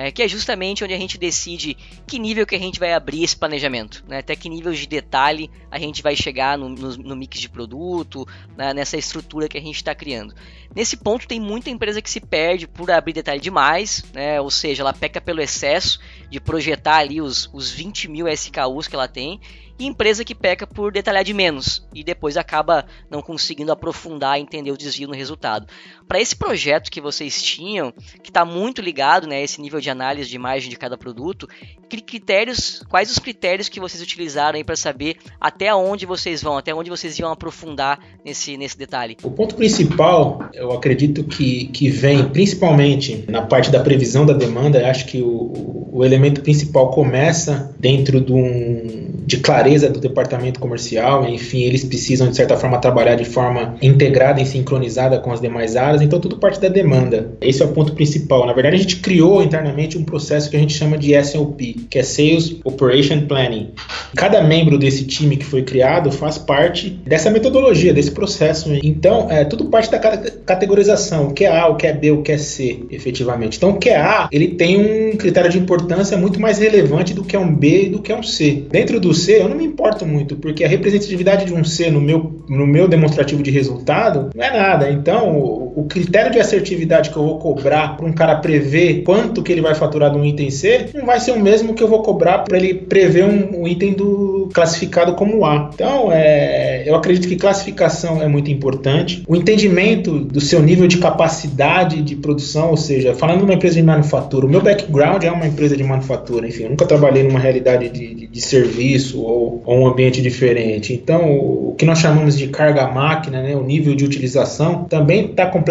é, 0.00 0.12
que 0.12 0.22
é 0.22 0.28
justamente 0.28 0.84
onde 0.84 0.94
a 0.94 0.96
gente 0.96 1.18
decide 1.18 1.76
que 2.06 2.20
nível 2.20 2.46
que 2.46 2.54
a 2.54 2.58
gente 2.58 2.78
vai 2.78 2.92
abrir 2.92 3.24
esse 3.24 3.36
planejamento, 3.36 4.04
né? 4.06 4.18
até 4.18 4.36
que 4.36 4.48
nível 4.48 4.72
de 4.72 4.86
detalhe 4.86 5.50
a 5.68 5.76
gente 5.76 6.04
vai 6.04 6.14
chegar 6.14 6.56
no, 6.56 6.68
no, 6.68 6.96
no 6.98 7.16
mix 7.16 7.40
de 7.40 7.48
produto, 7.48 8.24
né? 8.56 8.72
nessa 8.72 8.96
estrutura 8.96 9.48
que 9.48 9.58
a 9.58 9.60
gente 9.60 9.74
está 9.74 9.96
criando. 9.96 10.32
Nesse 10.72 10.96
ponto 10.96 11.26
tem 11.26 11.40
muita 11.40 11.68
empresa 11.68 12.00
que 12.00 12.08
se 12.08 12.20
perde 12.20 12.68
por 12.68 12.88
abrir 12.92 13.12
detalhe 13.12 13.40
demais, 13.40 14.04
né? 14.14 14.40
ou 14.40 14.52
seja, 14.52 14.84
ela 14.84 14.92
peca 14.92 15.20
pelo 15.20 15.40
excesso 15.40 15.98
de 16.30 16.38
projetar 16.38 16.98
ali 16.98 17.20
os, 17.20 17.50
os 17.52 17.68
20 17.72 18.06
mil 18.06 18.28
SKUs 18.28 18.86
que 18.86 18.94
ela 18.94 19.08
tem 19.08 19.40
e 19.78 19.86
empresa 19.86 20.24
que 20.24 20.34
peca 20.34 20.66
por 20.66 20.92
detalhar 20.92 21.22
de 21.22 21.32
menos 21.32 21.86
e 21.94 22.02
depois 22.02 22.36
acaba 22.36 22.86
não 23.10 23.22
conseguindo 23.22 23.70
aprofundar 23.70 24.38
e 24.38 24.42
entender 24.42 24.70
o 24.70 24.76
desvio 24.76 25.08
no 25.08 25.14
resultado. 25.14 25.66
Para 26.06 26.20
esse 26.20 26.34
projeto 26.34 26.90
que 26.90 27.00
vocês 27.00 27.42
tinham, 27.42 27.92
que 28.22 28.30
está 28.30 28.44
muito 28.44 28.80
ligado 28.80 29.26
né, 29.26 29.36
a 29.36 29.42
esse 29.42 29.60
nível 29.60 29.80
de 29.80 29.90
análise 29.90 30.28
de 30.28 30.36
imagem 30.36 30.70
de 30.70 30.76
cada 30.76 30.96
produto, 30.96 31.46
que 31.88 32.00
critérios, 32.00 32.82
quais 32.88 33.10
os 33.10 33.18
critérios 33.18 33.68
que 33.68 33.78
vocês 33.78 34.02
utilizaram 34.02 34.62
para 34.64 34.76
saber 34.76 35.16
até 35.40 35.74
onde 35.74 36.06
vocês 36.06 36.42
vão, 36.42 36.56
até 36.56 36.74
onde 36.74 36.90
vocês 36.90 37.18
iam 37.18 37.30
aprofundar 37.30 38.00
nesse, 38.24 38.56
nesse 38.56 38.76
detalhe? 38.76 39.16
O 39.22 39.30
ponto 39.30 39.54
principal, 39.54 40.48
eu 40.54 40.72
acredito 40.72 41.24
que, 41.24 41.66
que 41.66 41.90
vem 41.90 42.28
principalmente 42.30 43.24
na 43.28 43.42
parte 43.42 43.70
da 43.70 43.80
previsão 43.80 44.24
da 44.24 44.32
demanda, 44.32 44.88
acho 44.88 45.06
que 45.06 45.20
o, 45.20 45.88
o 45.92 46.04
elemento 46.04 46.40
principal 46.40 46.90
começa 46.90 47.74
dentro 47.78 48.20
de, 48.20 48.32
um, 48.32 49.10
de 49.26 49.38
clareza 49.38 49.67
clareza 49.68 49.90
do 49.90 50.00
departamento 50.00 50.58
comercial, 50.58 51.28
enfim, 51.28 51.60
eles 51.60 51.84
precisam 51.84 52.28
de 52.28 52.36
certa 52.36 52.56
forma 52.56 52.78
trabalhar 52.78 53.16
de 53.16 53.24
forma 53.26 53.76
integrada 53.82 54.40
e 54.40 54.46
sincronizada 54.46 55.18
com 55.18 55.30
as 55.30 55.40
demais 55.42 55.76
áreas, 55.76 56.00
então 56.00 56.18
tudo 56.18 56.38
parte 56.38 56.58
da 56.58 56.68
demanda. 56.68 57.32
Esse 57.40 57.62
é 57.62 57.66
o 57.66 57.68
ponto 57.68 57.92
principal. 57.92 58.46
Na 58.46 58.54
verdade, 58.54 58.76
a 58.76 58.78
gente 58.78 58.96
criou 58.96 59.42
internamente 59.42 59.98
um 59.98 60.04
processo 60.04 60.48
que 60.48 60.56
a 60.56 60.58
gente 60.60 60.72
chama 60.72 60.96
de 60.96 61.12
SOP, 61.22 61.86
que 61.90 61.98
é 61.98 62.02
Sales 62.02 62.56
Operation 62.64 63.26
Planning. 63.26 63.72
Cada 64.16 64.42
membro 64.42 64.78
desse 64.78 65.04
time 65.04 65.36
que 65.36 65.44
foi 65.44 65.62
criado 65.62 66.10
faz 66.10 66.38
parte 66.38 66.88
dessa 66.88 67.30
metodologia, 67.30 67.92
desse 67.92 68.10
processo. 68.10 68.70
Então, 68.82 69.30
é 69.30 69.44
tudo 69.44 69.66
parte 69.66 69.90
da 69.90 69.98
categorização, 69.98 71.28
o 71.28 71.34
que 71.34 71.44
é 71.44 71.54
A, 71.54 71.68
o 71.68 71.76
que 71.76 71.86
é 71.86 71.92
B, 71.92 72.10
o 72.12 72.22
que 72.22 72.32
é 72.32 72.38
C, 72.38 72.84
efetivamente. 72.90 73.58
Então, 73.58 73.70
o 73.70 73.78
que 73.78 73.90
é 73.90 73.98
A, 73.98 74.28
ele 74.32 74.48
tem 74.48 75.12
um 75.12 75.16
critério 75.16 75.50
de 75.50 75.58
importância 75.58 76.16
muito 76.16 76.40
mais 76.40 76.58
relevante 76.58 77.12
do 77.12 77.22
que 77.22 77.36
é 77.36 77.38
um 77.38 77.54
B 77.54 77.82
e 77.84 77.88
do 77.90 78.00
que 78.00 78.10
é 78.10 78.16
um 78.16 78.22
C. 78.22 78.64
Dentro 78.70 78.98
do 78.98 79.12
C, 79.12 79.42
eu 79.42 79.48
não 79.48 79.57
me 79.58 79.64
importo 79.64 80.06
muito, 80.06 80.36
porque 80.36 80.64
a 80.64 80.68
representatividade 80.68 81.44
de 81.44 81.52
um 81.52 81.64
C 81.64 81.90
no 81.90 82.00
meu, 82.00 82.44
no 82.48 82.66
meu 82.66 82.88
demonstrativo 82.88 83.42
de 83.42 83.50
resultado 83.50 84.30
não 84.34 84.44
é 84.44 84.50
nada. 84.50 84.90
Então, 84.90 85.67
o, 85.80 85.84
critério 85.84 86.30
de 86.30 86.38
assertividade 86.38 87.10
que 87.10 87.16
eu 87.16 87.22
vou 87.22 87.38
cobrar 87.38 87.96
para 87.96 88.06
um 88.06 88.12
cara 88.12 88.36
prever 88.36 89.02
quanto 89.02 89.42
que 89.42 89.52
ele 89.52 89.60
vai 89.60 89.74
faturar 89.74 90.10
de 90.10 90.18
um 90.18 90.24
item 90.24 90.50
C 90.50 90.90
não 90.94 91.06
vai 91.06 91.20
ser 91.20 91.32
o 91.32 91.40
mesmo 91.40 91.74
que 91.74 91.82
eu 91.82 91.88
vou 91.88 92.02
cobrar 92.02 92.38
para 92.38 92.56
ele 92.56 92.74
prever 92.74 93.24
um, 93.24 93.62
um, 93.62 93.68
item 93.68 93.92
do 93.92 94.48
classificado 94.52 95.14
como 95.14 95.44
A. 95.44 95.70
Então, 95.74 96.10
é, 96.12 96.84
eu 96.86 96.94
acredito 96.94 97.28
que 97.28 97.36
classificação 97.36 98.22
é 98.22 98.28
muito 98.28 98.50
importante. 98.50 99.22
O 99.26 99.36
entendimento 99.36 100.18
do 100.18 100.40
seu 100.40 100.62
nível 100.62 100.86
de 100.86 100.98
capacidade 100.98 102.02
de 102.02 102.16
produção, 102.16 102.70
ou 102.70 102.76
seja, 102.76 103.14
falando 103.14 103.38
de 103.38 103.44
uma 103.44 103.54
empresa 103.54 103.76
de 103.76 103.82
manufatura, 103.82 104.46
o 104.46 104.48
meu 104.48 104.60
background 104.60 105.24
é 105.24 105.30
uma 105.30 105.46
empresa 105.46 105.76
de 105.76 105.84
manufatura, 105.84 106.46
enfim, 106.46 106.64
eu 106.64 106.70
nunca 106.70 106.86
trabalhei 106.86 107.22
numa 107.22 107.38
realidade 107.38 107.88
de, 107.88 108.14
de, 108.14 108.26
de 108.26 108.40
serviço 108.40 109.20
ou 109.20 109.48
ou, 109.64 109.80
um 109.80 109.86
ambiente 109.86 110.20
diferente. 110.20 110.92
Então, 110.92 111.30
o 111.30 111.74
que 111.76 111.84
nós 111.84 111.98
chamamos 111.98 112.36
de 112.36 112.48
carga 112.48 112.88
máquina, 112.88 113.42
né, 113.42 113.56
o 113.56 113.62
nível 113.62 113.94
de 113.94 114.04
utilização, 114.04 114.84
também 114.84 115.26
está 115.26 115.46
completamente 115.46 115.67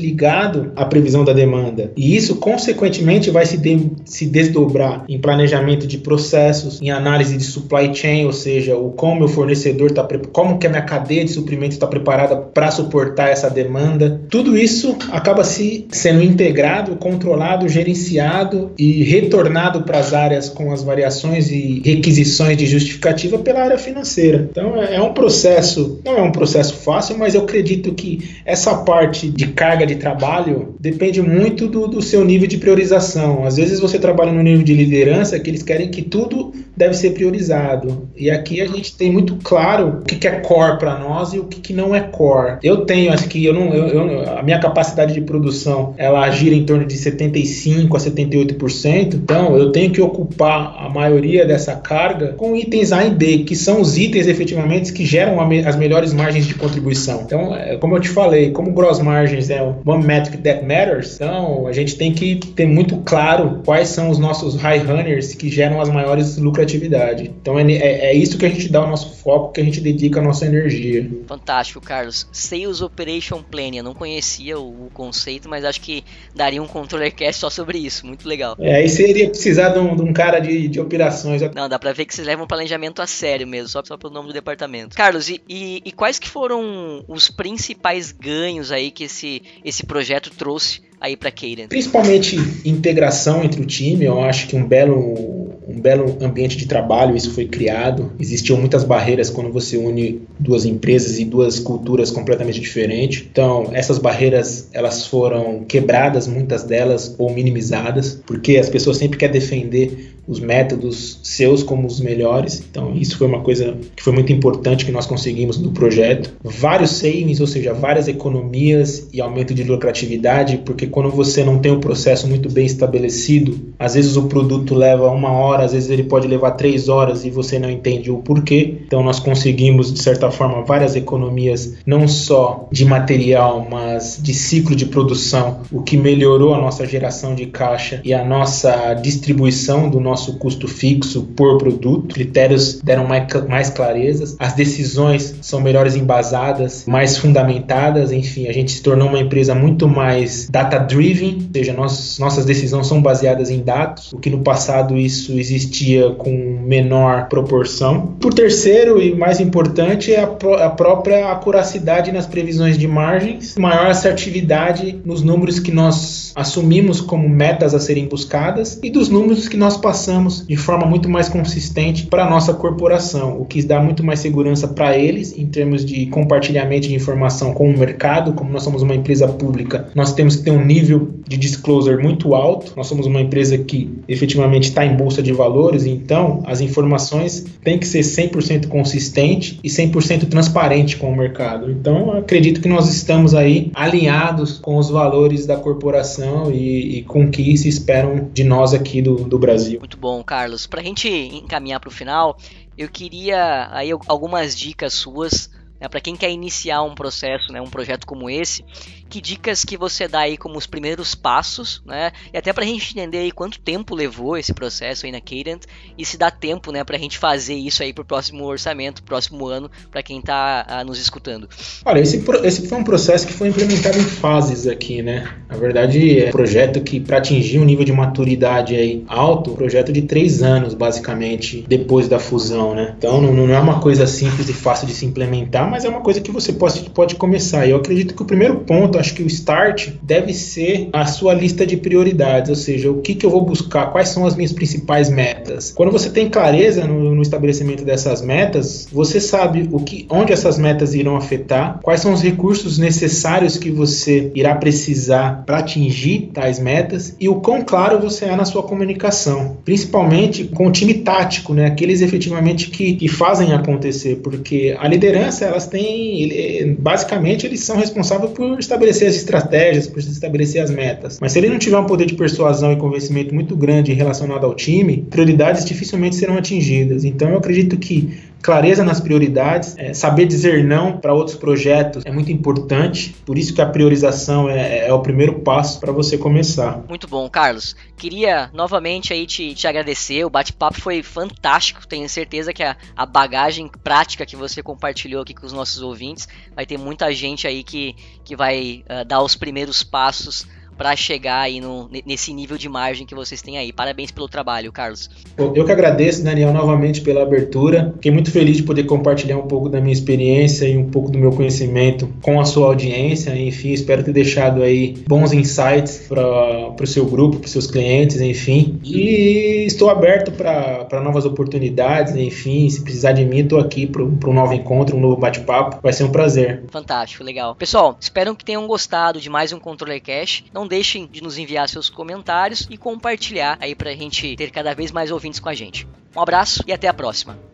ligado 0.00 0.72
à 0.76 0.84
previsão 0.84 1.24
da 1.24 1.32
demanda. 1.32 1.92
E 1.96 2.16
isso, 2.16 2.36
consequentemente, 2.36 3.30
vai 3.30 3.46
se, 3.46 3.56
de, 3.56 3.90
se 4.04 4.26
desdobrar 4.26 5.04
em 5.08 5.18
planejamento 5.18 5.86
de 5.86 5.98
processos, 5.98 6.80
em 6.80 6.90
análise 6.90 7.36
de 7.36 7.44
supply 7.44 7.94
chain, 7.94 8.26
ou 8.26 8.32
seja, 8.32 8.76
o 8.76 8.90
como 8.92 9.24
o 9.24 9.28
fornecedor 9.28 9.90
está, 9.90 10.06
como 10.32 10.58
que 10.58 10.66
a 10.66 10.70
minha 10.70 10.82
cadeia 10.82 11.24
de 11.24 11.30
suprimento 11.30 11.72
está 11.72 11.86
preparada 11.86 12.36
para 12.36 12.70
suportar 12.70 13.30
essa 13.30 13.48
demanda. 13.48 14.20
Tudo 14.28 14.56
isso 14.56 14.96
acaba 15.10 15.44
se 15.44 15.86
sendo 15.90 16.22
integrado, 16.22 16.96
controlado, 16.96 17.68
gerenciado 17.68 18.72
e 18.78 19.02
retornado 19.04 19.82
para 19.82 19.98
as 19.98 20.12
áreas 20.12 20.48
com 20.48 20.72
as 20.72 20.82
variações 20.82 21.50
e 21.50 21.82
requisições 21.84 22.56
de 22.56 22.66
justificativa 22.66 23.38
pela 23.38 23.62
área 23.62 23.78
financeira. 23.78 24.48
Então 24.50 24.76
é, 24.76 24.96
é 24.96 25.02
um 25.02 25.12
processo, 25.12 26.00
não 26.04 26.16
é 26.16 26.22
um 26.22 26.32
processo 26.32 26.74
fácil, 26.74 27.18
mas 27.18 27.34
eu 27.34 27.42
acredito 27.42 27.92
que 27.94 28.30
essa 28.44 28.74
parte 28.78 29.29
de 29.30 29.48
carga 29.48 29.86
de 29.86 29.96
trabalho 29.96 30.74
depende 30.78 31.22
muito 31.22 31.66
do, 31.66 31.86
do 31.86 32.02
seu 32.02 32.24
nível 32.24 32.48
de 32.48 32.58
priorização. 32.58 33.44
Às 33.44 33.56
vezes 33.56 33.80
você 33.80 33.98
trabalha 33.98 34.32
no 34.32 34.42
nível 34.42 34.62
de 34.62 34.74
liderança 34.74 35.38
que 35.38 35.50
eles 35.50 35.62
querem 35.62 35.90
que 35.90 36.02
tudo 36.02 36.52
deve 36.76 36.94
ser 36.94 37.10
priorizado. 37.10 38.08
E 38.16 38.30
aqui 38.30 38.60
a 38.60 38.66
gente 38.66 38.96
tem 38.96 39.12
muito 39.12 39.36
claro 39.42 40.00
o 40.00 40.04
que, 40.04 40.16
que 40.16 40.26
é 40.26 40.40
core 40.40 40.78
para 40.78 40.98
nós 40.98 41.32
e 41.32 41.38
o 41.38 41.44
que, 41.44 41.60
que 41.60 41.72
não 41.72 41.94
é 41.94 42.00
core. 42.00 42.58
Eu 42.62 42.84
tenho, 42.86 43.12
acho 43.12 43.28
que 43.28 43.44
eu 43.44 43.52
não, 43.52 43.72
eu, 43.74 43.86
eu, 43.88 44.38
a 44.38 44.42
minha 44.42 44.58
capacidade 44.58 45.12
de 45.12 45.20
produção 45.20 45.94
ela 45.96 46.28
gira 46.30 46.54
em 46.54 46.64
torno 46.64 46.84
de 46.84 46.96
75 46.96 47.96
a 47.96 48.00
78%. 48.00 49.14
Então 49.14 49.56
eu 49.56 49.72
tenho 49.72 49.90
que 49.90 50.00
ocupar 50.00 50.74
a 50.78 50.88
maioria 50.88 51.44
dessa 51.44 51.76
carga 51.76 52.34
com 52.36 52.56
itens 52.56 52.92
A 52.92 53.04
e 53.04 53.10
B, 53.10 53.38
que 53.38 53.54
são 53.54 53.80
os 53.80 53.98
itens 53.98 54.26
efetivamente 54.26 54.92
que 54.92 55.04
geram 55.04 55.38
as 55.66 55.76
melhores 55.76 56.12
margens 56.12 56.46
de 56.46 56.54
contribuição. 56.54 57.22
Então, 57.24 57.54
é, 57.54 57.76
como 57.76 57.96
eu 57.96 58.00
te 58.00 58.08
falei, 58.08 58.50
como 58.50 58.72
gross 58.72 59.00
margins 59.20 59.50
é 59.50 59.62
one 59.62 60.04
metric 60.04 60.38
that 60.38 60.64
matters, 60.64 61.14
então 61.14 61.66
a 61.66 61.72
gente 61.72 61.96
tem 61.96 62.12
que 62.12 62.36
ter 62.36 62.66
muito 62.66 62.96
claro 62.98 63.62
quais 63.64 63.88
são 63.88 64.10
os 64.10 64.18
nossos 64.18 64.56
high 64.56 64.78
runners 64.78 65.34
que 65.34 65.48
geram 65.48 65.80
as 65.80 65.88
maiores 65.88 66.36
lucratividade. 66.38 67.32
Então 67.40 67.58
é, 67.58 67.72
é, 67.72 68.06
é 68.06 68.14
isso 68.14 68.38
que 68.38 68.46
a 68.46 68.48
gente 68.48 68.70
dá 68.70 68.84
o 68.84 68.88
nosso 68.88 69.16
foco, 69.16 69.52
que 69.52 69.60
a 69.60 69.64
gente 69.64 69.80
dedica 69.80 70.20
a 70.20 70.22
nossa 70.22 70.46
energia. 70.46 71.08
Fantástico, 71.26 71.80
Carlos. 71.80 72.26
Sales 72.32 72.80
Operation 72.80 73.42
Planning, 73.42 73.78
eu 73.78 73.84
não 73.84 73.94
conhecia 73.94 74.58
o, 74.58 74.86
o 74.86 74.90
conceito, 74.92 75.48
mas 75.48 75.64
acho 75.64 75.80
que 75.80 76.04
daria 76.34 76.62
um 76.62 76.66
controller 76.66 77.14
cast 77.14 77.40
só 77.40 77.50
sobre 77.50 77.78
isso. 77.78 78.06
Muito 78.06 78.26
legal. 78.28 78.56
É, 78.58 78.76
aí 78.76 78.88
seria 78.88 79.28
precisar 79.28 79.70
de 79.70 79.78
um, 79.78 79.94
de 79.94 80.02
um 80.02 80.12
cara 80.12 80.38
de, 80.40 80.68
de 80.68 80.80
operações. 80.80 81.42
Não, 81.54 81.68
dá 81.68 81.78
pra 81.78 81.92
ver 81.92 82.04
que 82.04 82.14
vocês 82.14 82.26
levam 82.26 82.46
planejamento 82.46 83.02
a 83.02 83.06
sério 83.06 83.46
mesmo, 83.46 83.68
só, 83.68 83.82
só 83.84 83.96
pelo 83.96 84.12
nome 84.12 84.28
do 84.28 84.34
departamento. 84.34 84.96
Carlos, 84.96 85.28
e, 85.28 85.40
e, 85.48 85.82
e 85.84 85.92
quais 85.92 86.18
que 86.18 86.28
foram 86.28 87.04
os 87.06 87.30
principais 87.30 88.12
ganhos 88.12 88.72
aí 88.72 88.90
que 88.90 89.08
esse, 89.10 89.42
esse 89.64 89.84
projeto 89.84 90.30
trouxe 90.30 90.80
aí 91.00 91.16
para? 91.16 91.68
Principalmente 91.68 92.36
integração 92.64 93.42
entre 93.42 93.60
o 93.62 93.64
time, 93.64 94.04
eu 94.04 94.20
acho 94.20 94.46
que 94.46 94.56
um 94.56 94.66
belo 94.66 95.40
um 95.70 95.80
belo 95.80 96.16
ambiente 96.20 96.56
de 96.56 96.66
trabalho, 96.66 97.16
isso 97.16 97.30
foi 97.30 97.46
criado. 97.46 98.10
Existiam 98.18 98.58
muitas 98.58 98.82
barreiras 98.82 99.30
quando 99.30 99.52
você 99.52 99.76
une 99.76 100.20
duas 100.38 100.64
empresas 100.64 101.18
e 101.18 101.24
duas 101.24 101.60
culturas 101.60 102.10
completamente 102.10 102.60
diferentes. 102.60 103.24
Então, 103.30 103.70
essas 103.72 103.98
barreiras, 103.98 104.68
elas 104.72 105.06
foram 105.06 105.64
quebradas, 105.64 106.26
muitas 106.26 106.64
delas, 106.64 107.14
ou 107.18 107.32
minimizadas, 107.32 108.20
porque 108.26 108.56
as 108.56 108.68
pessoas 108.68 108.96
sempre 108.96 109.16
querem 109.16 109.34
defender 109.34 110.14
os 110.26 110.38
métodos 110.38 111.18
seus 111.22 111.62
como 111.62 111.86
os 111.86 112.00
melhores. 112.00 112.62
Então, 112.70 112.94
isso 112.94 113.16
foi 113.16 113.26
uma 113.26 113.40
coisa 113.40 113.76
que 113.96 114.02
foi 114.02 114.12
muito 114.12 114.32
importante 114.32 114.84
que 114.84 114.92
nós 114.92 115.06
conseguimos 115.06 115.58
no 115.58 115.72
projeto. 115.72 116.32
Vários 116.42 116.90
savings, 116.92 117.40
ou 117.40 117.46
seja, 117.46 117.72
várias 117.72 118.06
economias 118.06 119.08
e 119.12 119.20
aumento 119.20 119.52
de 119.54 119.64
lucratividade, 119.64 120.58
porque 120.58 120.86
quando 120.90 121.10
você 121.10 121.44
não 121.44 121.58
tem 121.58 121.72
um 121.72 121.80
processo 121.80 122.26
muito 122.26 122.50
bem 122.50 122.66
estabelecido, 122.66 123.58
às 123.78 123.94
vezes 123.94 124.16
o 124.16 124.24
produto 124.24 124.74
leva 124.74 125.10
uma 125.10 125.32
hora, 125.32 125.64
às 125.64 125.72
vezes 125.72 125.90
ele 125.90 126.04
pode 126.04 126.26
levar 126.26 126.52
três 126.52 126.88
horas 126.88 127.24
e 127.24 127.30
você 127.30 127.58
não 127.58 127.70
entende 127.70 128.10
o 128.10 128.18
porquê. 128.18 128.78
Então, 128.86 129.02
nós 129.02 129.18
conseguimos, 129.18 129.92
de 129.92 130.00
certa 130.00 130.30
forma, 130.30 130.62
várias 130.62 130.96
economias, 130.96 131.74
não 131.86 132.06
só 132.06 132.68
de 132.70 132.84
material, 132.84 133.66
mas 133.70 134.18
de 134.20 134.34
ciclo 134.34 134.74
de 134.74 134.86
produção, 134.86 135.60
o 135.72 135.82
que 135.82 135.96
melhorou 135.96 136.54
a 136.54 136.60
nossa 136.60 136.86
geração 136.86 137.34
de 137.34 137.46
caixa 137.46 138.00
e 138.04 138.12
a 138.12 138.24
nossa 138.24 138.94
distribuição 138.94 139.88
do 139.88 140.00
nosso 140.00 140.38
custo 140.38 140.68
fixo 140.68 141.22
por 141.36 141.58
produto, 141.58 142.14
critérios 142.14 142.80
deram 142.82 143.06
mais, 143.06 143.26
mais 143.48 143.70
clarezas, 143.70 144.36
as 144.38 144.54
decisões 144.54 145.36
são 145.40 145.60
melhores 145.60 145.96
embasadas, 145.96 146.84
mais 146.86 147.16
fundamentadas, 147.16 148.12
enfim, 148.12 148.48
a 148.48 148.52
gente 148.52 148.72
se 148.72 148.82
tornou 148.82 149.08
uma 149.08 149.20
empresa 149.20 149.54
muito 149.54 149.88
mais 149.88 150.48
data-driven, 150.80 151.34
ou 151.34 151.52
seja, 151.52 151.72
nós, 151.72 152.18
nossas 152.18 152.44
decisões 152.44 152.86
são 152.86 153.00
baseadas 153.00 153.50
em 153.50 153.60
dados, 153.60 154.12
o 154.12 154.18
que 154.18 154.30
no 154.30 154.40
passado 154.40 154.96
isso 154.96 155.38
existia 155.38 156.10
com 156.10 156.60
menor 156.64 157.28
proporção. 157.28 158.14
Por 158.20 158.32
terceiro 158.32 159.00
e 159.00 159.14
mais 159.14 159.40
importante 159.40 160.12
é 160.12 160.20
a, 160.20 160.66
a 160.66 160.70
própria 160.70 161.30
acuracidade 161.30 162.12
nas 162.12 162.26
previsões 162.26 162.78
de 162.78 162.86
margens, 162.86 163.56
maior 163.56 163.86
assertividade 163.86 164.98
nos 165.04 165.22
números 165.22 165.58
que 165.58 165.70
nós 165.70 166.32
assumimos 166.34 167.00
como 167.00 167.28
metas 167.28 167.74
a 167.74 167.80
serem 167.80 168.06
buscadas 168.06 168.78
e 168.82 168.90
dos 168.90 169.08
números 169.08 169.48
que 169.48 169.56
nós 169.56 169.76
passamos 169.76 170.46
de 170.46 170.56
forma 170.56 170.86
muito 170.86 171.08
mais 171.08 171.28
consistente 171.28 172.06
para 172.06 172.24
a 172.24 172.30
nossa 172.30 172.54
corporação, 172.54 173.40
o 173.40 173.44
que 173.44 173.62
dá 173.62 173.80
muito 173.80 174.04
mais 174.04 174.20
segurança 174.20 174.68
para 174.68 174.96
eles 174.96 175.36
em 175.36 175.46
termos 175.46 175.84
de 175.84 176.06
compartilhamento 176.06 176.88
de 176.88 176.94
informação 176.94 177.52
com 177.52 177.68
o 177.68 177.78
mercado. 177.78 178.32
Como 178.32 178.50
nós 178.50 178.62
somos 178.62 178.82
uma 178.82 178.94
empresa 178.94 179.28
pública, 179.28 179.88
nós 179.94 180.12
temos 180.12 180.36
que 180.36 180.42
ter 180.42 180.50
um 180.50 180.64
nível 180.70 181.20
de 181.26 181.36
disclosure 181.36 182.00
muito 182.00 182.34
alto. 182.34 182.72
Nós 182.76 182.86
somos 182.86 183.06
uma 183.06 183.20
empresa 183.20 183.58
que 183.58 183.92
efetivamente 184.06 184.64
está 184.64 184.84
em 184.84 184.96
bolsa 184.96 185.20
de 185.20 185.32
valores, 185.32 185.84
então 185.84 186.42
as 186.46 186.60
informações 186.60 187.44
têm 187.62 187.78
que 187.78 187.86
ser 187.86 188.00
100% 188.00 188.68
consistente 188.68 189.58
e 189.62 189.68
100% 189.68 190.28
transparente 190.28 190.96
com 190.96 191.12
o 191.12 191.16
mercado. 191.16 191.70
Então, 191.70 192.12
acredito 192.12 192.60
que 192.60 192.68
nós 192.68 192.88
estamos 192.88 193.34
aí 193.34 193.70
alinhados 193.74 194.58
com 194.58 194.76
os 194.76 194.88
valores 194.88 195.44
da 195.44 195.56
corporação 195.56 196.52
e, 196.52 196.98
e 196.98 197.02
com 197.02 197.24
o 197.24 197.30
que 197.30 197.56
se 197.56 197.68
esperam 197.68 198.28
de 198.32 198.44
nós 198.44 198.72
aqui 198.72 199.02
do, 199.02 199.16
do 199.16 199.38
Brasil. 199.38 199.80
Muito 199.80 199.96
bom, 199.96 200.22
Carlos. 200.22 200.66
Para 200.66 200.80
a 200.80 200.84
gente 200.84 201.08
encaminhar 201.08 201.80
para 201.80 201.88
o 201.88 201.92
final, 201.92 202.36
eu 202.78 202.88
queria 202.88 203.68
aí 203.72 203.90
algumas 204.06 204.56
dicas 204.56 204.94
suas 204.94 205.50
né, 205.80 205.88
para 205.88 206.00
quem 206.00 206.14
quer 206.14 206.30
iniciar 206.30 206.82
um 206.82 206.94
processo, 206.94 207.50
né, 207.50 207.60
um 207.60 207.70
projeto 207.70 208.06
como 208.06 208.28
esse 208.28 208.64
que 209.10 209.20
dicas 209.20 209.64
que 209.64 209.76
você 209.76 210.06
dá 210.06 210.20
aí 210.20 210.36
como 210.36 210.56
os 210.56 210.66
primeiros 210.66 211.16
passos, 211.16 211.82
né? 211.84 212.12
E 212.32 212.38
até 212.38 212.52
pra 212.52 212.64
gente 212.64 212.92
entender 212.92 213.18
aí 213.18 213.32
quanto 213.32 213.60
tempo 213.60 213.94
levou 213.94 214.38
esse 214.38 214.54
processo 214.54 215.04
aí 215.04 215.12
na 215.12 215.20
Cadent 215.20 215.64
e 215.98 216.04
se 216.06 216.16
dá 216.16 216.30
tempo, 216.30 216.70
né, 216.70 216.84
pra 216.84 216.96
gente 216.96 217.18
fazer 217.18 217.54
isso 217.54 217.82
aí 217.82 217.92
pro 217.92 218.04
próximo 218.04 218.44
orçamento, 218.44 219.02
próximo 219.02 219.46
ano, 219.48 219.68
para 219.90 220.02
quem 220.02 220.22
tá 220.22 220.64
ah, 220.68 220.84
nos 220.84 221.00
escutando. 221.00 221.48
Olha, 221.84 222.00
esse, 222.00 222.24
esse 222.44 222.68
foi 222.68 222.78
um 222.78 222.84
processo 222.84 223.26
que 223.26 223.32
foi 223.32 223.48
implementado 223.48 223.98
em 223.98 224.04
fases 224.04 224.66
aqui, 224.68 225.02
né? 225.02 225.28
Na 225.48 225.56
verdade, 225.56 226.20
é 226.20 226.28
um 226.28 226.30
projeto 226.30 226.80
que 226.80 227.00
para 227.00 227.18
atingir 227.18 227.58
um 227.58 227.64
nível 227.64 227.84
de 227.84 227.92
maturidade 227.92 228.76
aí 228.76 229.04
alto, 229.08 229.50
um 229.50 229.56
projeto 229.56 229.92
de 229.92 230.02
três 230.02 230.42
anos, 230.42 230.72
basicamente, 230.72 231.64
depois 231.68 232.06
da 232.06 232.20
fusão, 232.20 232.74
né? 232.74 232.94
Então 232.96 233.20
não, 233.20 233.32
não 233.32 233.52
é 233.52 233.58
uma 233.58 233.80
coisa 233.80 234.06
simples 234.06 234.48
e 234.48 234.52
fácil 234.52 234.86
de 234.86 234.94
se 234.94 235.04
implementar, 235.04 235.68
mas 235.68 235.84
é 235.84 235.88
uma 235.88 236.00
coisa 236.00 236.20
que 236.20 236.30
você 236.30 236.52
pode, 236.52 236.88
pode 236.90 237.16
começar. 237.16 237.66
E 237.66 237.70
eu 237.70 237.76
acredito 237.76 238.14
que 238.14 238.22
o 238.22 238.26
primeiro 238.26 238.60
ponto 238.60 238.99
acho 239.00 239.14
que 239.14 239.22
o 239.22 239.26
start 239.26 239.88
deve 240.02 240.32
ser 240.32 240.88
a 240.92 241.06
sua 241.06 241.34
lista 241.34 241.66
de 241.66 241.76
prioridades, 241.76 242.50
ou 242.50 242.56
seja, 242.56 242.90
o 242.90 243.00
que, 243.00 243.14
que 243.14 243.26
eu 243.26 243.30
vou 243.30 243.42
buscar, 243.42 243.90
quais 243.90 244.10
são 244.10 244.26
as 244.26 244.36
minhas 244.36 244.52
principais 244.52 245.10
metas. 245.10 245.72
Quando 245.74 245.90
você 245.90 246.10
tem 246.10 246.28
clareza 246.28 246.86
no, 246.86 247.14
no 247.14 247.22
estabelecimento 247.22 247.84
dessas 247.84 248.22
metas, 248.22 248.86
você 248.92 249.20
sabe 249.20 249.68
o 249.72 249.80
que, 249.80 250.06
onde 250.10 250.32
essas 250.32 250.58
metas 250.58 250.94
irão 250.94 251.16
afetar, 251.16 251.80
quais 251.82 252.00
são 252.00 252.12
os 252.12 252.22
recursos 252.22 252.78
necessários 252.78 253.56
que 253.56 253.70
você 253.70 254.30
irá 254.34 254.54
precisar 254.54 255.44
para 255.46 255.58
atingir 255.58 256.30
tais 256.32 256.58
metas 256.58 257.14
e 257.18 257.28
o 257.28 257.36
quão 257.36 257.62
claro 257.62 257.98
você 257.98 258.26
é 258.26 258.36
na 258.36 258.44
sua 258.44 258.62
comunicação, 258.62 259.56
principalmente 259.64 260.44
com 260.44 260.66
o 260.66 260.72
time 260.72 260.94
tático, 260.94 261.54
né? 261.54 261.66
Aqueles 261.66 262.00
efetivamente 262.00 262.70
que, 262.70 262.94
que 262.94 263.08
fazem 263.08 263.52
acontecer, 263.52 264.16
porque 264.16 264.76
a 264.78 264.86
liderança 264.86 265.44
elas 265.44 265.66
têm, 265.66 266.76
basicamente 266.78 267.46
eles 267.46 267.60
são 267.60 267.76
responsáveis 267.76 268.32
por 268.32 268.58
estabelecer 268.58 268.89
estabelecer 268.90 269.08
as 269.08 269.16
estratégias, 269.16 269.86
precisa 269.86 270.14
estabelecer 270.14 270.62
as 270.62 270.70
metas. 270.70 271.18
Mas 271.20 271.32
se 271.32 271.38
ele 271.38 271.48
não 271.48 271.58
tiver 271.58 271.78
um 271.78 271.86
poder 271.86 272.06
de 272.06 272.14
persuasão 272.14 272.72
e 272.72 272.76
convencimento 272.76 273.34
muito 273.34 273.56
grande 273.56 273.92
relacionado 273.92 274.44
ao 274.44 274.54
time, 274.54 275.06
prioridades 275.08 275.64
dificilmente 275.64 276.16
serão 276.16 276.36
atingidas. 276.36 277.04
Então 277.04 277.30
eu 277.30 277.38
acredito 277.38 277.76
que 277.78 278.18
clareza 278.42 278.82
nas 278.84 279.00
prioridades, 279.00 279.76
é, 279.76 279.92
saber 279.92 280.26
dizer 280.26 280.64
não 280.64 280.98
para 280.98 281.12
outros 281.12 281.36
projetos 281.36 282.04
é 282.04 282.10
muito 282.10 282.32
importante, 282.32 283.14
por 283.24 283.36
isso 283.36 283.54
que 283.54 283.60
a 283.60 283.66
priorização 283.66 284.48
é, 284.48 284.88
é 284.88 284.92
o 284.92 285.00
primeiro 285.00 285.40
passo 285.40 285.78
para 285.78 285.92
você 285.92 286.16
começar. 286.16 286.82
Muito 286.88 287.06
bom, 287.06 287.28
Carlos. 287.28 287.76
Queria 287.96 288.50
novamente 288.52 289.12
aí 289.12 289.26
te, 289.26 289.54
te 289.54 289.66
agradecer, 289.66 290.24
o 290.24 290.30
bate-papo 290.30 290.80
foi 290.80 291.02
fantástico, 291.02 291.86
tenho 291.86 292.08
certeza 292.08 292.52
que 292.52 292.62
a, 292.62 292.76
a 292.96 293.04
bagagem 293.04 293.70
prática 293.82 294.24
que 294.24 294.36
você 294.36 294.62
compartilhou 294.62 295.22
aqui 295.22 295.34
com 295.34 295.46
os 295.46 295.52
nossos 295.52 295.82
ouvintes, 295.82 296.26
vai 296.54 296.64
ter 296.64 296.78
muita 296.78 297.12
gente 297.12 297.46
aí 297.46 297.62
que, 297.62 297.94
que 298.24 298.34
vai 298.34 298.84
uh, 298.88 299.04
dar 299.04 299.22
os 299.22 299.36
primeiros 299.36 299.82
passos 299.82 300.46
para 300.80 300.96
chegar 300.96 301.40
aí 301.40 301.60
no, 301.60 301.90
nesse 302.06 302.32
nível 302.32 302.56
de 302.56 302.66
margem 302.66 303.04
que 303.04 303.14
vocês 303.14 303.42
têm 303.42 303.58
aí. 303.58 303.70
Parabéns 303.70 304.10
pelo 304.10 304.26
trabalho, 304.26 304.72
Carlos. 304.72 305.10
Eu 305.54 305.66
que 305.66 305.70
agradeço, 305.70 306.24
Daniel, 306.24 306.54
novamente 306.54 307.02
pela 307.02 307.22
abertura. 307.22 307.92
Fiquei 307.96 308.10
muito 308.10 308.30
feliz 308.30 308.56
de 308.56 308.62
poder 308.62 308.84
compartilhar 308.84 309.36
um 309.36 309.46
pouco 309.46 309.68
da 309.68 309.78
minha 309.78 309.92
experiência 309.92 310.64
e 310.64 310.78
um 310.78 310.88
pouco 310.88 311.10
do 311.10 311.18
meu 311.18 311.32
conhecimento 311.32 312.08
com 312.22 312.40
a 312.40 312.46
sua 312.46 312.68
audiência. 312.68 313.36
Enfim, 313.36 313.72
espero 313.72 314.02
ter 314.02 314.14
deixado 314.14 314.62
aí 314.62 314.94
bons 315.06 315.34
insights 315.34 316.06
para 316.08 316.82
o 316.82 316.86
seu 316.86 317.04
grupo, 317.04 317.36
para 317.36 317.44
os 317.44 317.52
seus 317.52 317.66
clientes, 317.66 318.18
enfim. 318.18 318.80
E 318.82 319.66
estou 319.66 319.90
aberto 319.90 320.32
para 320.32 321.02
novas 321.02 321.26
oportunidades, 321.26 322.16
enfim. 322.16 322.70
Se 322.70 322.80
precisar 322.80 323.12
de 323.12 323.26
mim, 323.26 323.40
estou 323.40 323.60
aqui 323.60 323.86
para 323.86 324.02
um 324.02 324.32
novo 324.32 324.54
encontro, 324.54 324.96
um 324.96 325.00
novo 325.00 325.16
bate-papo. 325.18 325.78
Vai 325.82 325.92
ser 325.92 326.04
um 326.04 326.10
prazer. 326.10 326.62
Fantástico, 326.70 327.22
legal. 327.22 327.54
Pessoal, 327.54 327.98
espero 328.00 328.34
que 328.34 328.46
tenham 328.46 328.66
gostado 328.66 329.20
de 329.20 329.28
mais 329.28 329.52
um 329.52 329.60
Controller 329.60 330.02
Cash. 330.02 330.44
Não 330.54 330.69
deixem 330.70 331.06
de 331.06 331.20
nos 331.20 331.36
enviar 331.36 331.68
seus 331.68 331.90
comentários 331.90 332.68
e 332.70 332.78
compartilhar 332.78 333.58
aí 333.60 333.74
pra 333.74 333.92
gente 333.92 334.36
ter 334.36 334.52
cada 334.52 334.72
vez 334.72 334.92
mais 334.92 335.10
ouvintes 335.10 335.40
com 335.40 335.48
a 335.48 335.54
gente. 335.54 335.86
Um 336.14 336.20
abraço 336.20 336.62
e 336.64 336.72
até 336.72 336.86
a 336.86 336.94
próxima. 336.94 337.49